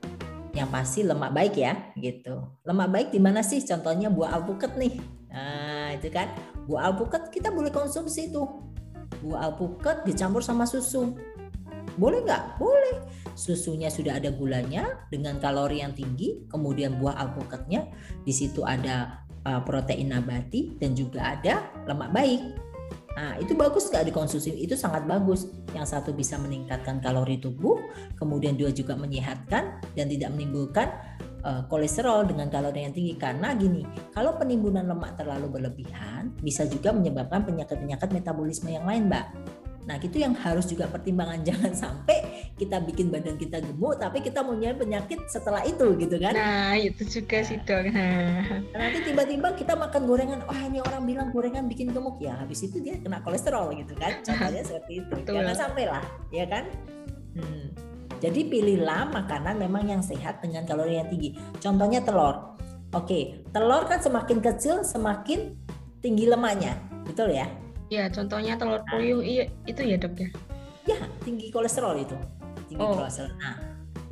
[0.54, 2.46] yang pasti lemak baik ya gitu.
[2.62, 3.58] Lemak baik di mana sih?
[3.66, 4.94] Contohnya buah alpukat nih.
[5.34, 6.30] Nah, itu kan
[6.70, 8.46] buah alpukat kita boleh konsumsi itu.
[9.26, 11.18] Buah alpukat dicampur sama susu.
[11.98, 12.62] Boleh nggak?
[12.62, 13.02] Boleh.
[13.34, 17.90] Susunya sudah ada gulanya dengan kalori yang tinggi, kemudian buah alpukatnya
[18.22, 22.42] di situ ada uh, protein nabati dan juga ada lemak baik.
[23.16, 24.54] Nah, itu bagus nggak dikonsumsi?
[24.58, 25.48] Itu sangat bagus.
[25.72, 27.80] Yang satu bisa meningkatkan kalori tubuh,
[28.18, 30.92] kemudian dua juga menyehatkan dan tidak menimbulkan
[31.42, 33.14] uh, kolesterol dengan kalori yang tinggi.
[33.18, 33.82] Karena gini,
[34.14, 39.26] kalau penimbunan lemak terlalu berlebihan, bisa juga menyebabkan penyakit-penyakit metabolisme yang lain, Mbak.
[39.86, 44.42] Nah, itu yang harus juga pertimbangan jangan sampai kita bikin badan kita gemuk tapi kita
[44.42, 46.34] punya penyakit setelah itu gitu kan.
[46.34, 47.94] Nah, itu juga sih, Dok.
[47.94, 48.66] Nah.
[48.74, 52.34] Nanti tiba-tiba kita makan gorengan, wah ini orang bilang gorengan bikin gemuk ya.
[52.36, 54.18] Habis itu dia kena kolesterol gitu kan.
[54.26, 55.14] Contohnya seperti itu.
[55.14, 55.40] Betul.
[55.40, 56.64] Jangan sampai lah, ya kan?
[57.38, 57.70] Hmm.
[58.18, 61.38] Jadi pilihlah makanan memang yang sehat dengan kalori yang tinggi.
[61.62, 62.58] Contohnya telur.
[62.90, 65.54] Oke, telur kan semakin kecil semakin
[66.00, 67.46] tinggi lemaknya, betul ya?
[67.88, 70.28] Ya, contohnya telur puyuh iya, itu ya dok ya?
[70.84, 72.16] Ya, tinggi kolesterol itu.
[72.68, 72.96] Tinggi oh.
[72.96, 73.32] kolesterol.
[73.40, 73.56] Nah,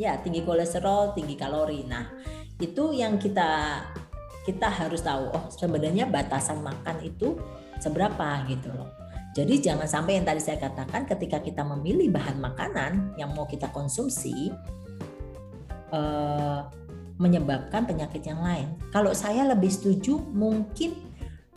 [0.01, 1.85] ya tinggi kolesterol, tinggi kalori.
[1.85, 2.09] Nah,
[2.57, 3.85] itu yang kita
[4.49, 5.29] kita harus tahu.
[5.29, 7.37] Oh, sebenarnya batasan makan itu
[7.81, 8.89] seberapa gitu loh.
[9.37, 13.69] Jadi jangan sampai yang tadi saya katakan ketika kita memilih bahan makanan yang mau kita
[13.69, 14.49] konsumsi
[15.93, 16.61] eh,
[17.21, 18.77] menyebabkan penyakit yang lain.
[18.93, 20.93] Kalau saya lebih setuju mungkin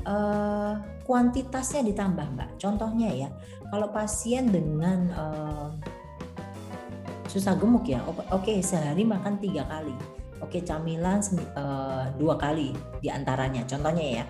[0.08, 0.80] uh,
[1.10, 2.62] kuantitasnya ditambah mbak.
[2.62, 3.30] Contohnya ya,
[3.74, 5.74] kalau pasien dengan uh,
[7.26, 9.98] susah gemuk ya, oke okay, sehari makan tiga kali,
[10.38, 11.18] oke okay, camilan
[11.58, 13.66] uh, dua kali di antaranya.
[13.66, 14.24] Contohnya ya,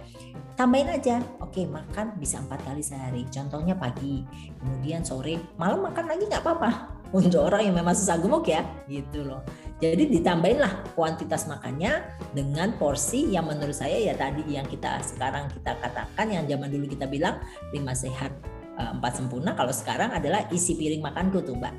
[0.56, 3.28] tambahin aja, oke okay, makan bisa empat kali sehari.
[3.28, 4.24] Contohnya pagi,
[4.64, 6.72] kemudian sore, malam makan lagi nggak apa-apa.
[7.10, 9.42] Untuk orang yang memang susah gemuk ya, gitu loh.
[9.80, 12.04] Jadi ditambahinlah kuantitas makannya
[12.36, 16.86] dengan porsi yang menurut saya ya tadi yang kita sekarang kita katakan yang zaman dulu
[16.92, 17.40] kita bilang
[17.72, 18.36] lima sehat
[18.76, 21.72] eh, empat sempurna kalau sekarang adalah isi piring makanku tuh mbak.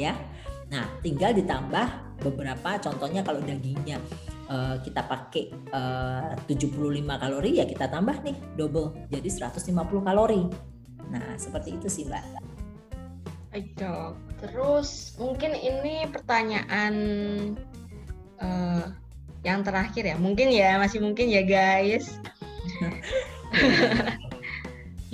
[0.00, 0.16] Ya.
[0.72, 4.00] Nah tinggal ditambah beberapa contohnya kalau dagingnya
[4.48, 6.72] uh, kita pakai uh, 75
[7.04, 10.48] kalori ya kita tambah nih double jadi 150 kalori.
[11.12, 12.24] Nah seperti itu sih mbak.
[13.76, 16.94] Dok Terus mungkin ini pertanyaan
[18.40, 18.92] uh,
[19.46, 20.16] yang terakhir ya.
[20.18, 22.20] Mungkin ya masih mungkin ya guys.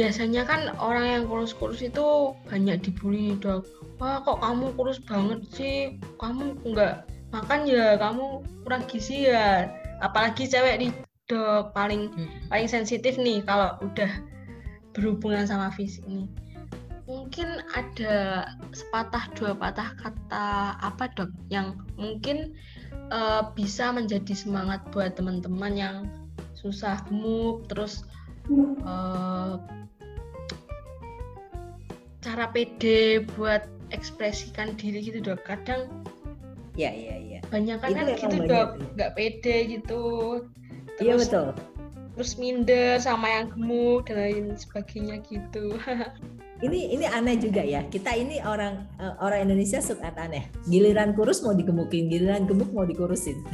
[0.01, 3.69] Biasanya kan orang yang kurus-kurus itu banyak dibully dok
[4.03, 5.77] wah kok kamu kurus banget sih?
[6.19, 7.95] Kamu nggak makan ya?
[8.03, 9.71] Kamu kurang gizi ya?
[10.03, 10.89] Apalagi cewek di
[11.31, 12.51] dok paling hmm.
[12.51, 14.11] paling sensitif nih kalau udah
[14.93, 16.27] berhubungan sama fisik nih
[17.13, 22.57] mungkin ada sepatah dua patah kata apa dok yang mungkin
[23.13, 25.97] uh, bisa menjadi semangat buat teman-teman yang
[26.57, 28.09] susah gemuk terus
[28.89, 29.61] uh,
[32.25, 35.45] cara pede buat ekspresikan diri gitu dok.
[35.45, 35.93] Kadang
[36.81, 37.41] ya ya ya.
[37.53, 40.03] banyak kan gitu dok nggak pede gitu.
[40.97, 41.53] Iya betul.
[42.13, 45.81] terus minder sama yang gemuk dan lain sebagainya gitu
[46.63, 47.83] ini ini aneh juga ya.
[47.91, 50.49] Kita ini orang uh, orang Indonesia suka aneh.
[50.71, 53.43] Giliran kurus mau digemukin giliran gemuk mau dikurusin.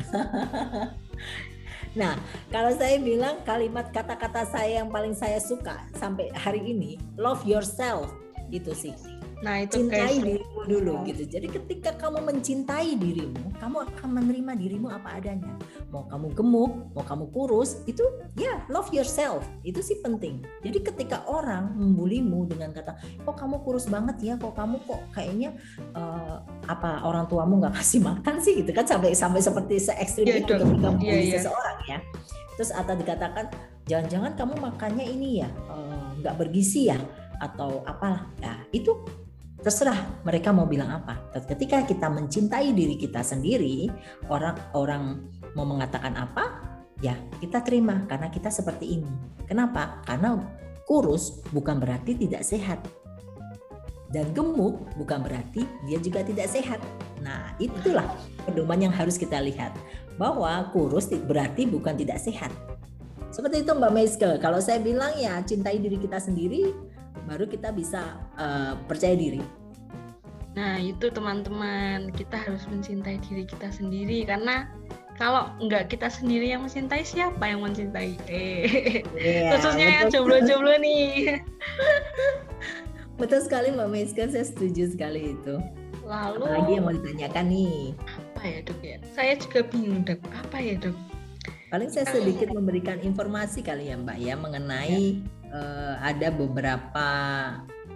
[1.97, 2.15] Nah,
[2.53, 8.13] kalau saya bilang kalimat kata-kata saya yang paling saya suka sampai hari ini, love yourself.
[8.53, 8.95] Gitu sih.
[9.39, 11.23] Nah, itu cintai dirimu dulu gitu.
[11.31, 15.55] Jadi ketika kamu mencintai dirimu, kamu akan menerima dirimu apa adanya.
[15.95, 18.03] Mau kamu gemuk, mau kamu kurus, itu
[18.35, 19.47] ya love yourself.
[19.63, 20.43] Itu sih penting.
[20.67, 24.35] Jadi ketika orang membulimu dengan kata, "Kok kamu kurus banget ya?
[24.35, 25.55] Kok kamu kok kayaknya
[25.95, 30.27] uh, apa orang tuamu nggak kasih makan sih?" gitu kan sampai sampai seperti se ekstrim
[30.27, 31.35] yeah, itu ketika membuli yeah, yeah.
[31.39, 31.99] seseorang ya.
[32.59, 33.47] Terus atau dikatakan,
[33.87, 36.99] "Jangan-jangan kamu makannya ini ya, eh, nggak uh, bergizi ya?"
[37.39, 38.27] atau apalah.
[38.43, 38.95] Nah, itu
[39.59, 41.35] terserah mereka mau bilang apa.
[41.47, 43.91] Ketika kita mencintai diri kita sendiri,
[44.31, 45.27] orang-orang
[45.59, 46.63] mau mengatakan apa,
[47.03, 49.11] ya kita terima karena kita seperti ini.
[49.47, 50.03] Kenapa?
[50.07, 50.39] Karena
[50.87, 52.79] kurus bukan berarti tidak sehat.
[54.09, 56.81] Dan gemuk bukan berarti dia juga tidak sehat.
[57.21, 58.09] Nah, itulah
[58.49, 59.75] pedoman yang harus kita lihat.
[60.17, 62.49] Bahwa kurus berarti bukan tidak sehat.
[63.29, 64.31] Seperti itu Mbak Meiske.
[64.41, 66.73] Kalau saya bilang ya cintai diri kita sendiri,
[67.27, 69.43] baru kita bisa uh, percaya diri.
[70.59, 74.67] Nah itu teman-teman kita harus mencintai diri kita sendiri karena
[75.19, 78.15] kalau nggak kita sendiri yang mencintai siapa yang mencintai?
[78.31, 81.43] Eh, yeah, khususnya yang jomblo-jomblo nih.
[83.21, 85.59] betul sekali Mbak Meiska, saya setuju sekali itu.
[86.07, 87.93] Lalu lagi yang mau ditanyakan nih?
[87.99, 88.97] Apa ya dok ya?
[89.13, 90.23] Saya juga bingung dok.
[90.47, 90.95] Apa ya dok?
[91.69, 97.09] Paling saya sedikit memberikan informasi kali ya Mbak ya mengenai ya uh, ada beberapa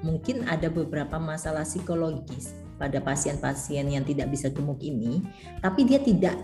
[0.02, 5.22] mungkin ada beberapa masalah psikologis pada pasien-pasien yang tidak bisa gemuk ini,
[5.62, 6.34] tapi dia tidak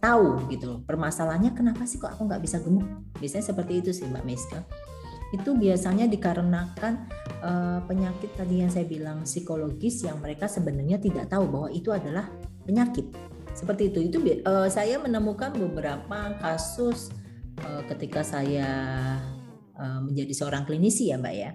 [0.00, 2.86] tahu gitu permasalahannya kenapa sih kok aku nggak bisa gemuk?
[3.20, 4.64] Biasanya seperti itu sih mbak Meska.
[5.30, 6.92] Itu biasanya dikarenakan
[7.44, 12.26] uh, penyakit tadi yang saya bilang psikologis yang mereka sebenarnya tidak tahu bahwa itu adalah
[12.66, 13.06] penyakit.
[13.54, 13.98] Seperti itu.
[14.10, 17.14] Itu uh, saya menemukan beberapa kasus
[17.62, 18.66] uh, ketika saya
[19.80, 21.50] menjadi seorang klinisi ya Mbak ya.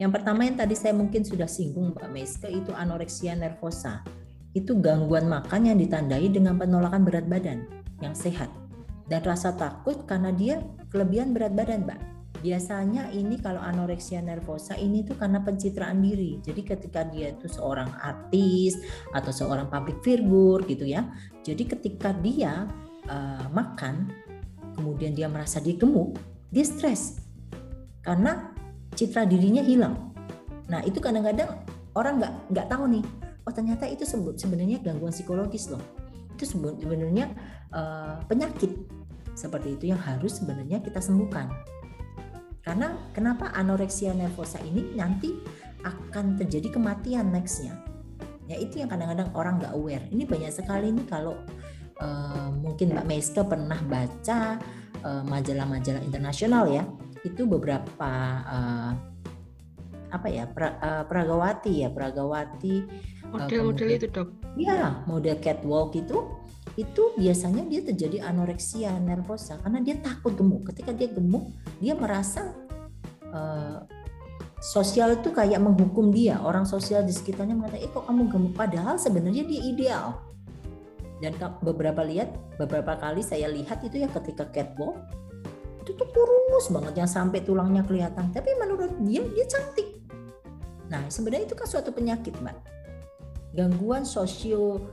[0.00, 4.00] Yang pertama yang tadi saya mungkin sudah singgung Mbak Meska itu anoreksia nervosa.
[4.56, 7.68] Itu gangguan makan yang ditandai dengan penolakan berat badan
[8.00, 8.48] yang sehat
[9.10, 12.00] dan rasa takut karena dia kelebihan berat badan Mbak.
[12.40, 16.40] Biasanya ini kalau anoreksia nervosa ini tuh karena pencitraan diri.
[16.40, 18.80] Jadi ketika dia itu seorang artis
[19.12, 21.04] atau seorang public figure gitu ya.
[21.44, 22.64] Jadi ketika dia
[23.12, 24.08] uh, makan
[24.72, 26.16] kemudian dia merasa dia gemuk,
[26.48, 27.19] dia stres
[28.00, 28.52] karena
[28.96, 30.12] citra dirinya hilang.
[30.70, 31.60] Nah itu kadang-kadang
[31.94, 33.04] orang nggak nggak tahu nih,
[33.44, 35.82] oh ternyata itu sebenarnya gangguan psikologis loh.
[36.36, 37.32] Itu sebenarnya
[37.74, 38.72] uh, penyakit
[39.36, 41.48] seperti itu yang harus sebenarnya kita sembuhkan.
[42.60, 45.32] Karena kenapa anoreksia nervosa ini nanti
[45.80, 47.72] akan terjadi kematian nextnya.
[48.50, 50.04] Ya itu yang kadang-kadang orang nggak aware.
[50.12, 51.40] Ini banyak sekali nih kalau
[52.02, 54.58] uh, mungkin Mbak Meiska pernah baca
[55.00, 56.84] eh, majalah-majalah uh, internasional ya
[57.24, 58.12] itu beberapa
[58.44, 58.92] uh,
[60.10, 62.82] apa ya pra, uh, pragawati ya pragawati
[63.30, 64.28] model-model uh, itu dok?
[64.58, 66.26] Ya model catwalk itu
[66.74, 70.66] itu biasanya dia terjadi anoreksia nervosa karena dia takut gemuk.
[70.72, 72.50] Ketika dia gemuk dia merasa
[73.30, 73.86] uh,
[74.60, 76.42] sosial itu kayak menghukum dia.
[76.42, 78.52] Orang sosial di sekitarnya mengatakan eh kok kamu gemuk?
[78.58, 80.06] Padahal sebenarnya dia ideal.
[81.20, 84.96] Dan beberapa lihat beberapa kali saya lihat itu ya ketika catwalk
[85.80, 88.28] itu tuh kurus banget yang sampai tulangnya kelihatan.
[88.30, 89.88] Tapi menurut dia dia cantik.
[90.92, 92.56] Nah sebenarnya itu kan suatu penyakit mbak.
[93.56, 94.86] Gangguan sosio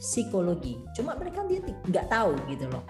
[0.00, 2.84] psikologi cuma mereka dia nggak tahu gitu loh.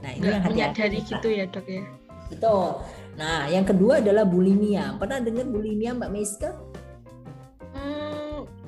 [0.00, 1.84] Nah ini yang hati-hati gitu ya dok ya?
[2.32, 2.82] Betul.
[3.20, 4.96] Nah yang kedua adalah bulimia.
[4.96, 6.56] Pernah dengar bulimia mbak Meiska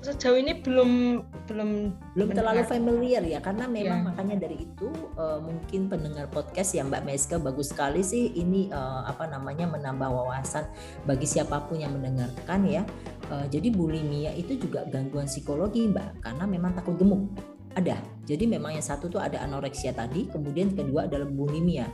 [0.02, 1.70] sejauh ini belum belum
[2.18, 4.06] belum terlalu familiar ya karena memang yeah.
[4.10, 9.06] makanya dari itu uh, mungkin pendengar podcast ya Mbak Meska bagus sekali sih ini uh,
[9.06, 10.66] apa namanya menambah wawasan
[11.06, 12.82] bagi siapa pun yang mendengarkan ya.
[13.30, 17.30] Uh, jadi bulimia itu juga gangguan psikologi Mbak karena memang takut gemuk.
[17.72, 17.96] Ada.
[18.28, 21.88] Jadi memang yang satu tuh ada anoreksia tadi, kemudian kedua adalah bulimia.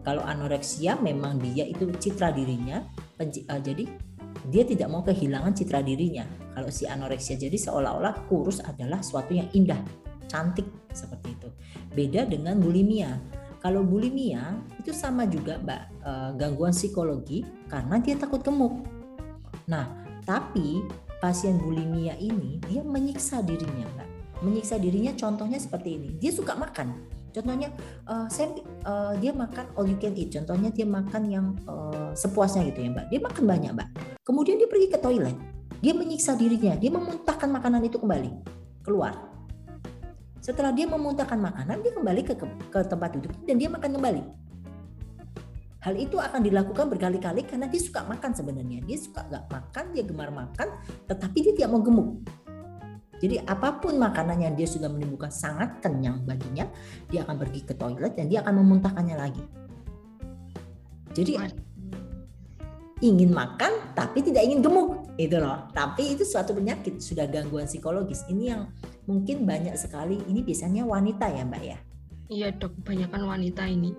[0.00, 2.80] Kalau anoreksia memang dia itu citra dirinya,
[3.20, 3.84] uh, jadi
[4.48, 6.26] dia tidak mau kehilangan citra dirinya.
[6.54, 9.80] Kalau si anoreksia jadi seolah-olah kurus adalah suatu yang indah,
[10.30, 11.48] cantik seperti itu.
[11.94, 13.18] Beda dengan bulimia.
[13.58, 18.84] Kalau bulimia itu sama juga Mbak eh, gangguan psikologi karena dia takut gemuk.
[19.66, 19.88] Nah,
[20.28, 20.84] tapi
[21.18, 24.08] pasien bulimia ini dia menyiksa dirinya Mbak.
[24.44, 26.10] Menyiksa dirinya contohnya seperti ini.
[26.20, 27.66] Dia suka makan Contohnya
[28.06, 28.54] uh, saya
[28.86, 30.30] uh, dia makan all you can eat.
[30.30, 33.06] Contohnya dia makan yang uh, sepuasnya gitu ya, Mbak.
[33.10, 33.88] Dia makan banyak, Mbak.
[34.24, 35.36] Kemudian dia pergi ke toilet.
[35.84, 38.32] Dia menyiksa dirinya, dia memuntahkan makanan itu kembali
[38.80, 39.12] keluar.
[40.40, 44.22] Setelah dia memuntahkan makanan, dia kembali ke, ke, ke tempat duduk dan dia makan kembali.
[45.84, 48.80] Hal itu akan dilakukan berkali-kali karena dia suka makan sebenarnya.
[48.88, 50.68] Dia suka nggak makan, dia gemar makan,
[51.04, 52.24] tetapi dia tidak mau gemuk.
[53.20, 56.64] Jadi apa pun makanan yang dia sudah menimbulkan sangat kenyang baginya,
[57.12, 59.44] dia akan pergi ke toilet dan dia akan memuntahkannya lagi.
[61.12, 61.36] Jadi
[63.02, 65.66] ingin makan tapi tidak ingin gemuk itu loh.
[65.74, 68.22] Tapi itu suatu penyakit sudah gangguan psikologis.
[68.30, 68.70] Ini yang
[69.06, 70.20] mungkin banyak sekali.
[70.26, 71.78] Ini biasanya wanita ya Mbak ya.
[72.24, 73.92] Iya dok, kebanyakan wanita ini.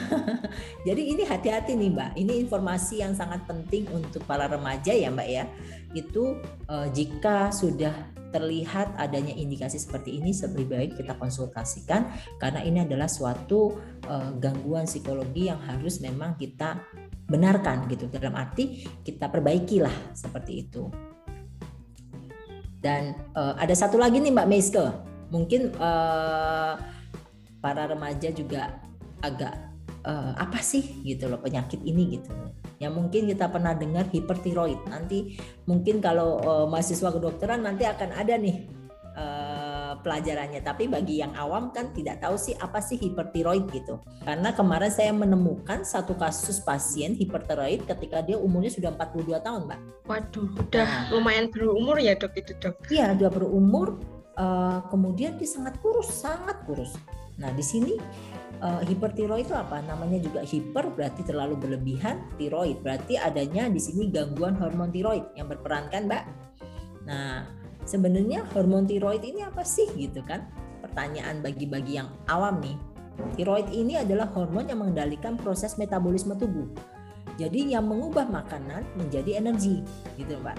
[0.88, 2.10] Jadi ini hati-hati nih Mbak.
[2.16, 5.44] Ini informasi yang sangat penting untuk para remaja ya Mbak ya.
[5.92, 6.40] Itu
[6.72, 7.92] uh, jika sudah
[8.34, 12.10] terlihat adanya indikasi seperti ini lebih baik kita konsultasikan
[12.42, 13.78] karena ini adalah suatu
[14.10, 16.82] uh, gangguan psikologi yang harus memang kita
[17.28, 18.08] benarkan gitu.
[18.12, 20.88] Dalam arti kita perbaikilah seperti itu.
[22.84, 24.84] Dan uh, ada satu lagi nih Mbak Meiske.
[25.32, 26.76] Mungkin uh,
[27.64, 28.76] para remaja juga
[29.24, 29.56] agak
[30.04, 32.28] uh, apa sih gitu loh penyakit ini gitu.
[32.76, 34.84] Yang mungkin kita pernah dengar hipertiroid.
[34.92, 38.68] Nanti mungkin kalau uh, mahasiswa kedokteran nanti akan ada nih
[39.16, 39.63] uh,
[40.00, 40.64] pelajarannya.
[40.64, 44.00] Tapi bagi yang awam kan tidak tahu sih apa sih hipertiroid gitu.
[44.24, 49.80] Karena kemarin saya menemukan satu kasus pasien hipertiroid ketika dia umurnya sudah 42 tahun, Mbak.
[50.08, 52.88] Waduh, udah nah, lumayan berumur ya, Dok itu, Dok.
[52.90, 54.00] Iya, sudah berumur
[54.38, 56.96] uh, kemudian dia sangat kurus, sangat kurus.
[57.38, 57.98] Nah, di sini
[58.62, 59.82] uh, hipertiroid itu apa?
[59.82, 65.50] Namanya juga hiper berarti terlalu berlebihan, tiroid berarti adanya di sini gangguan hormon tiroid yang
[65.50, 66.24] berperan kan, Mbak?
[67.04, 67.44] Nah,
[67.84, 70.44] sebenarnya hormon tiroid ini apa sih gitu kan?
[70.84, 72.76] Pertanyaan bagi-bagi yang awam nih.
[73.38, 76.66] Tiroid ini adalah hormon yang mengendalikan proses metabolisme tubuh.
[77.34, 79.82] Jadi yang mengubah makanan menjadi energi,
[80.14, 80.58] gitu, Mbak.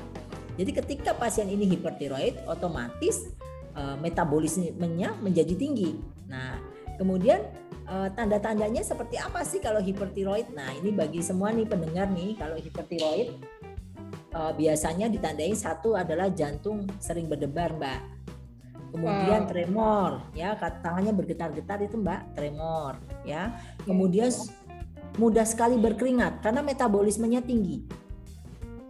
[0.56, 3.32] Jadi ketika pasien ini hipertiroid, otomatis
[3.76, 6.00] uh, metabolismenya menjadi tinggi.
[6.32, 6.60] Nah,
[6.96, 7.44] kemudian
[7.88, 10.52] uh, tanda-tandanya seperti apa sih kalau hipertiroid?
[10.56, 13.36] Nah, ini bagi semua nih pendengar nih, kalau hipertiroid
[14.36, 18.02] uh, biasanya ditandai satu adalah jantung sering berdebar, Mbak.
[18.96, 19.50] Kemudian wow.
[19.50, 23.56] tremor, ya, tangannya bergetar-getar itu, Mbak, tremor, ya.
[23.84, 24.32] Kemudian
[25.16, 27.84] mudah sekali berkeringat karena metabolismenya tinggi.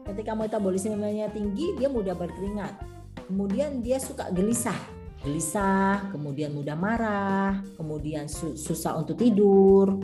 [0.05, 2.77] Ketika metabolismenya tinggi, dia mudah berkeringat.
[3.25, 4.77] Kemudian dia suka gelisah,
[5.25, 9.97] gelisah, kemudian mudah marah, kemudian susah untuk tidur,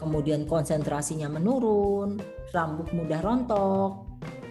[0.00, 2.16] kemudian konsentrasinya menurun,
[2.56, 4.03] rambut mudah rontok.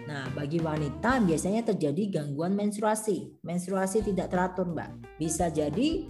[0.03, 3.39] Nah, bagi wanita biasanya terjadi gangguan menstruasi.
[3.43, 5.19] Menstruasi tidak teratur, Mbak.
[5.19, 6.07] Bisa jadi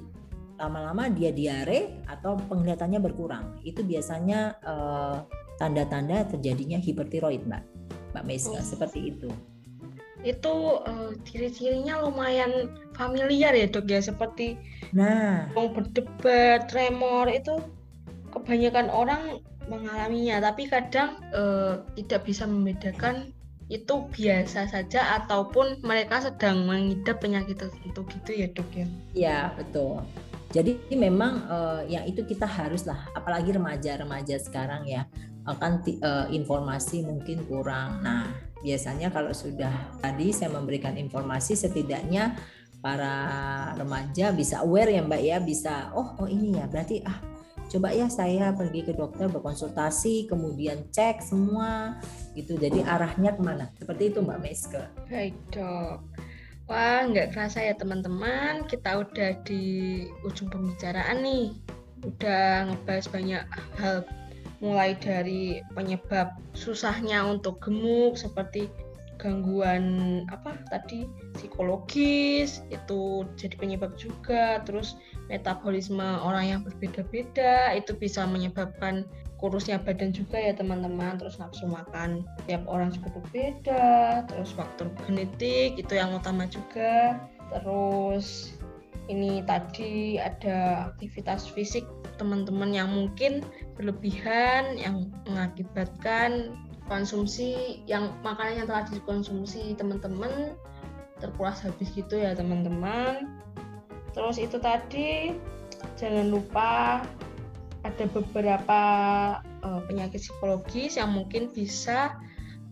[0.58, 3.62] lama-lama dia diare atau penglihatannya berkurang.
[3.62, 5.18] Itu biasanya eh,
[5.62, 7.64] tanda-tanda terjadinya hipertiroid, Mbak.
[8.18, 8.66] Mbak Meska, oh.
[8.66, 9.30] seperti itu
[10.24, 14.56] itu uh, ciri-cirinya lumayan familiar ya dok ya seperti
[14.96, 17.60] nah berdebat tremor itu
[18.32, 23.36] kebanyakan orang mengalaminya tapi kadang uh, tidak bisa membedakan
[23.74, 28.88] itu biasa saja ataupun mereka sedang mengidap penyakit tertentu gitu ya dok ya?
[29.18, 30.06] Ya betul.
[30.54, 35.10] Jadi memang uh, yang itu kita haruslah apalagi remaja-remaja sekarang ya
[35.50, 38.06] akan uh, informasi mungkin kurang.
[38.06, 38.30] Nah
[38.62, 42.38] biasanya kalau sudah tadi saya memberikan informasi setidaknya
[42.86, 43.16] para
[43.74, 47.33] remaja bisa aware ya Mbak ya bisa oh oh ini ya berarti ah
[47.74, 51.98] coba ya saya pergi ke dokter berkonsultasi kemudian cek semua
[52.38, 52.54] gitu.
[52.54, 53.74] Jadi arahnya ke mana?
[53.82, 54.86] Seperti itu Mbak Meske.
[55.10, 56.06] Baik dok.
[56.70, 58.70] Wah nggak kerasa ya teman-teman.
[58.70, 61.50] Kita udah di ujung pembicaraan nih.
[62.06, 63.44] Udah ngebahas banyak
[63.82, 64.06] hal
[64.62, 68.70] mulai dari penyebab susahnya untuk gemuk seperti
[69.20, 74.62] gangguan apa tadi psikologis itu jadi penyebab juga.
[74.62, 74.96] Terus
[75.32, 79.08] metabolisme orang yang berbeda-beda itu bisa menyebabkan
[79.40, 81.20] kurusnya badan juga ya teman-teman.
[81.20, 83.86] Terus nafsu makan tiap orang juga berbeda.
[84.32, 87.20] Terus faktor genetik itu yang utama juga.
[87.52, 88.56] Terus
[89.12, 91.84] ini tadi ada aktivitas fisik
[92.16, 93.44] teman-teman yang mungkin
[93.76, 96.56] berlebihan yang mengakibatkan
[96.88, 100.56] konsumsi yang makanan yang telah dikonsumsi teman-teman
[101.20, 103.28] terkuras habis gitu ya teman-teman
[104.14, 105.34] terus itu tadi
[106.00, 107.02] jangan lupa
[107.84, 108.82] ada beberapa
[109.66, 112.16] uh, penyakit psikologis yang mungkin bisa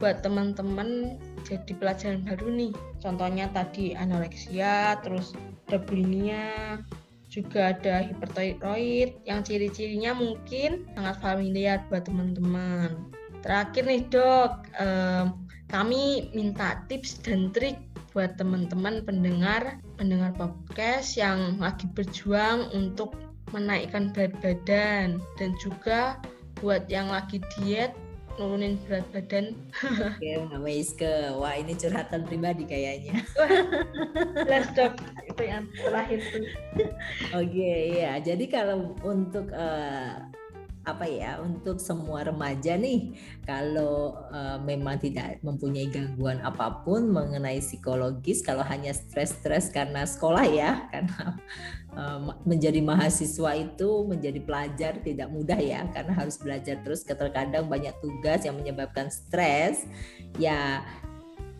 [0.02, 2.74] buat teman-teman jadi pelajaran baru nih.
[3.04, 5.38] Contohnya tadi anoreksia terus
[5.70, 6.82] bulimia
[7.32, 13.08] juga ada hipertiroid yang ciri-cirinya mungkin sangat familiar buat teman-teman.
[13.40, 17.80] Terakhir nih dok, um, kami minta tips dan trik
[18.12, 23.16] buat teman-teman pendengar pendengar podcast yang lagi berjuang untuk
[23.56, 26.20] menaikkan berat badan dan juga
[26.60, 27.96] buat yang lagi diet
[28.40, 29.56] nurunin berat badan.
[30.16, 31.36] Oke, Mbak Meiske.
[31.36, 33.22] Wah, ini curhatan pribadi kayaknya.
[34.48, 34.96] Jelas dok,
[35.28, 36.46] itu yang terakhir tuh.
[37.36, 38.18] Oke, iya.
[38.24, 40.26] Jadi kalau untuk uh,
[40.82, 43.14] apa ya untuk semua remaja nih
[43.46, 50.42] kalau uh, memang tidak mempunyai gangguan apa pun mengenai psikologis kalau hanya stres-stres karena sekolah
[50.50, 51.38] ya karena
[51.94, 57.94] uh, menjadi mahasiswa itu menjadi pelajar tidak mudah ya karena harus belajar terus terkadang banyak
[58.02, 59.86] tugas yang menyebabkan stres.
[60.42, 60.82] Ya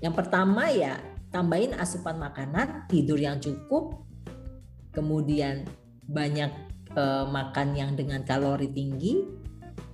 [0.02, 0.98] yang pertama ya
[1.30, 4.02] tambahin asupan makanan tidur yang cukup
[4.92, 5.64] kemudian
[6.10, 6.52] banyak
[6.96, 9.42] uh, makan yang dengan kalori tinggi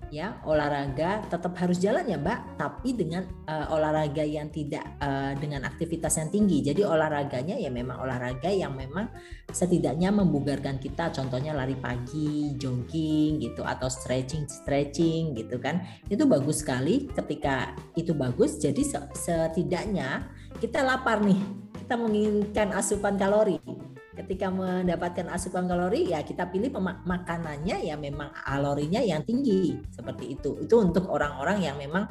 [0.08, 2.56] ya olahraga tetap harus jalan ya mbak.
[2.56, 6.64] Tapi dengan uh, olahraga yang tidak uh, dengan aktivitas yang tinggi.
[6.64, 9.12] Jadi olahraganya ya memang olahraga yang memang
[9.52, 11.12] setidaknya membugarkan kita.
[11.12, 15.84] Contohnya lari pagi jogging gitu atau stretching stretching gitu kan.
[16.08, 17.08] Itu bagus sekali.
[17.12, 18.82] Ketika itu bagus jadi
[19.12, 20.28] setidaknya
[20.64, 21.39] kita lapar nih.
[21.78, 23.76] Kita menginginkan asupan kalori
[24.18, 26.74] ketika mendapatkan asupan kalori ya kita pilih
[27.05, 29.78] makanannya ya memang kalorinya yang tinggi.
[29.93, 30.57] Seperti itu.
[30.57, 32.09] Itu untuk orang-orang yang memang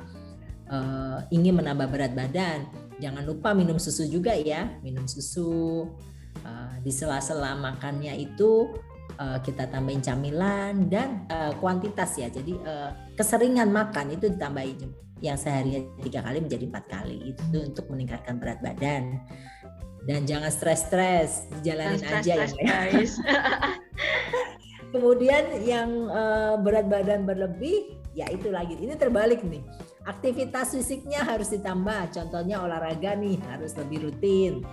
[0.70, 2.70] uh, ingin menambah berat badan.
[3.02, 4.70] Jangan lupa minum susu juga ya.
[4.86, 5.84] Minum susu
[6.46, 8.70] uh, di sela-sela makannya itu
[9.18, 12.30] uh, kita tambahin camilan dan uh, kuantitas ya.
[12.30, 14.94] Jadi uh, keseringan makan itu ditambahin.
[15.24, 17.34] Yang sehari tiga kali menjadi empat kali.
[17.34, 19.16] Itu untuk meningkatkan berat badan
[20.06, 22.66] dan jangan stres-stres jalanin stress, aja stress, ya.
[22.66, 23.12] guys.
[24.94, 28.78] kemudian yang uh, berat badan berlebih ya itu lagi.
[28.80, 29.60] Ini terbalik nih.
[30.08, 32.16] Aktivitas fisiknya harus ditambah.
[32.16, 34.64] Contohnya olahraga nih harus lebih rutin.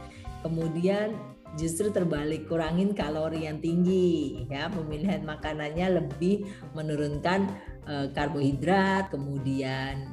[0.45, 1.17] Kemudian
[1.59, 4.71] justru terbalik kurangin kalori yang tinggi ya.
[4.71, 7.51] Pemilihan makanannya lebih menurunkan
[7.89, 10.07] uh, karbohidrat kemudian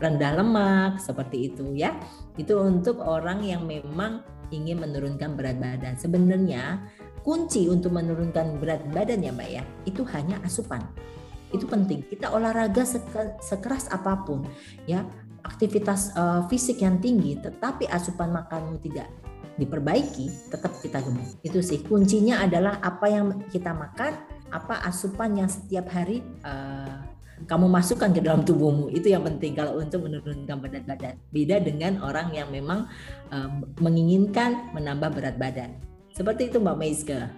[0.00, 1.96] rendah lemak seperti itu ya.
[2.36, 4.24] Itu untuk orang yang memang
[4.54, 5.98] ingin menurunkan berat badan.
[5.98, 6.84] Sebenarnya
[7.26, 10.84] kunci untuk menurunkan berat badan ya Mbak ya, itu hanya asupan.
[11.50, 12.06] Itu penting.
[12.06, 12.86] Kita olahraga
[13.42, 14.46] sekeras apa pun
[14.86, 15.02] ya,
[15.46, 19.10] aktivitas uh, fisik yang tinggi tetapi asupan makanmu tidak
[19.56, 21.40] diperbaiki, tetap kita gemuk.
[21.40, 24.12] Itu sih kuncinya adalah apa yang kita makan,
[24.52, 28.88] apa asupan yang setiap hari uh, kamu masukkan ke dalam tubuhmu.
[28.88, 29.52] Itu yang penting.
[29.52, 31.20] Kalau untuk menurunkan berat badan.
[31.36, 32.88] Beda dengan orang yang memang
[33.28, 35.76] um, menginginkan menambah berat badan.
[36.16, 37.28] Seperti itu Mbak Meiska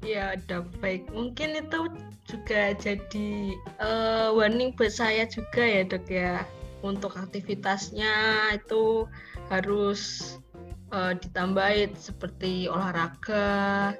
[0.00, 0.72] Ya, dok.
[0.80, 1.92] Baik, mungkin itu
[2.24, 3.52] juga jadi
[3.84, 6.40] uh, warning buat saya juga ya, dok ya.
[6.80, 8.08] Untuk aktivitasnya
[8.56, 9.04] itu
[9.52, 10.34] harus
[10.96, 13.92] uh, ditambahin seperti olahraga,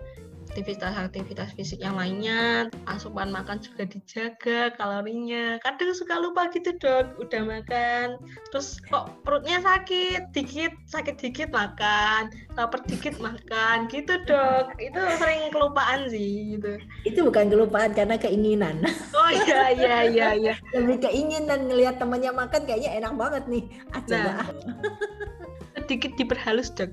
[0.50, 5.62] aktivitas-aktivitas fisik yang lainnya, asupan makan juga dijaga kalorinya.
[5.62, 8.18] Kadang suka lupa gitu dok, udah makan,
[8.50, 14.74] terus kok perutnya sakit, dikit sakit dikit makan, lapar dikit makan, gitu dok.
[14.82, 16.82] Itu sering kelupaan sih gitu.
[17.06, 18.82] Itu bukan kelupaan karena keinginan.
[19.14, 20.54] Oh iya iya iya iya.
[20.74, 23.64] Lebih keinginan ngelihat temannya makan kayaknya enak banget nih.
[23.94, 24.18] Ah, coba.
[24.18, 24.46] Nah,
[25.86, 26.90] sedikit diperhalus dok.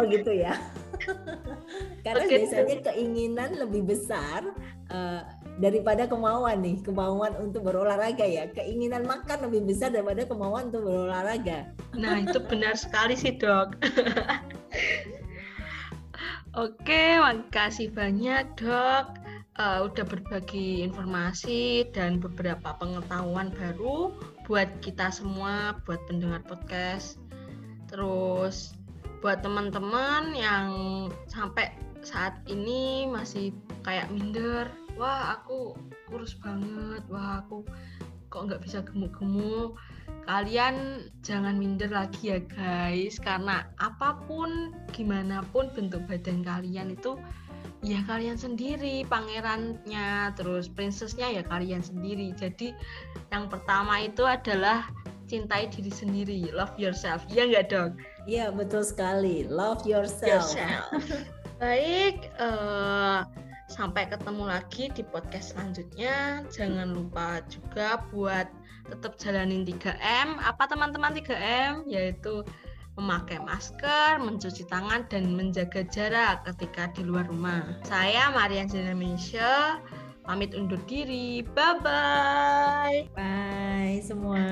[0.00, 0.56] Oh gitu ya.
[2.04, 2.38] Karena okay.
[2.42, 4.44] biasanya keinginan lebih besar
[4.90, 5.22] uh,
[5.58, 8.46] daripada kemauan nih, kemauan untuk berolahraga ya.
[8.52, 11.70] Keinginan makan lebih besar daripada kemauan untuk berolahraga.
[11.96, 13.78] Nah, itu benar sekali sih, Dok.
[16.58, 19.06] Oke, makasih banyak, Dok.
[19.58, 24.14] Uh, udah berbagi informasi dan beberapa pengetahuan baru
[24.46, 27.18] buat kita semua, buat pendengar podcast
[27.88, 28.76] Terus
[29.18, 30.68] buat teman-teman yang
[31.26, 31.74] sampai
[32.06, 33.50] saat ini masih
[33.82, 35.74] kayak minder, wah aku
[36.06, 37.66] kurus banget, wah aku
[38.28, 39.74] kok nggak bisa gemuk-gemuk.
[40.28, 47.16] Kalian jangan minder lagi ya guys, karena apa pun, gimana pun bentuk badan kalian itu
[47.82, 52.74] ya kalian sendiri pangerannya terus princessnya ya kalian sendiri jadi
[53.30, 54.90] yang pertama itu adalah
[55.28, 57.22] cintai diri sendiri love yourself.
[57.28, 59.48] Ya nggak dong iya betul sekali.
[59.48, 60.88] Love yourself, yourself.
[61.62, 63.26] baik uh,
[63.68, 66.44] sampai ketemu lagi di podcast selanjutnya.
[66.52, 68.48] Jangan lupa juga buat
[68.88, 72.44] tetap jalanin 3M apa teman-teman 3M yaitu
[72.98, 77.62] memakai masker, mencuci tangan, dan menjaga jarak ketika di luar rumah.
[77.86, 79.78] Saya Marian Zinamisha,
[80.28, 81.40] pamit undur diri.
[81.56, 83.08] Bye-bye.
[83.16, 84.44] Bye semua.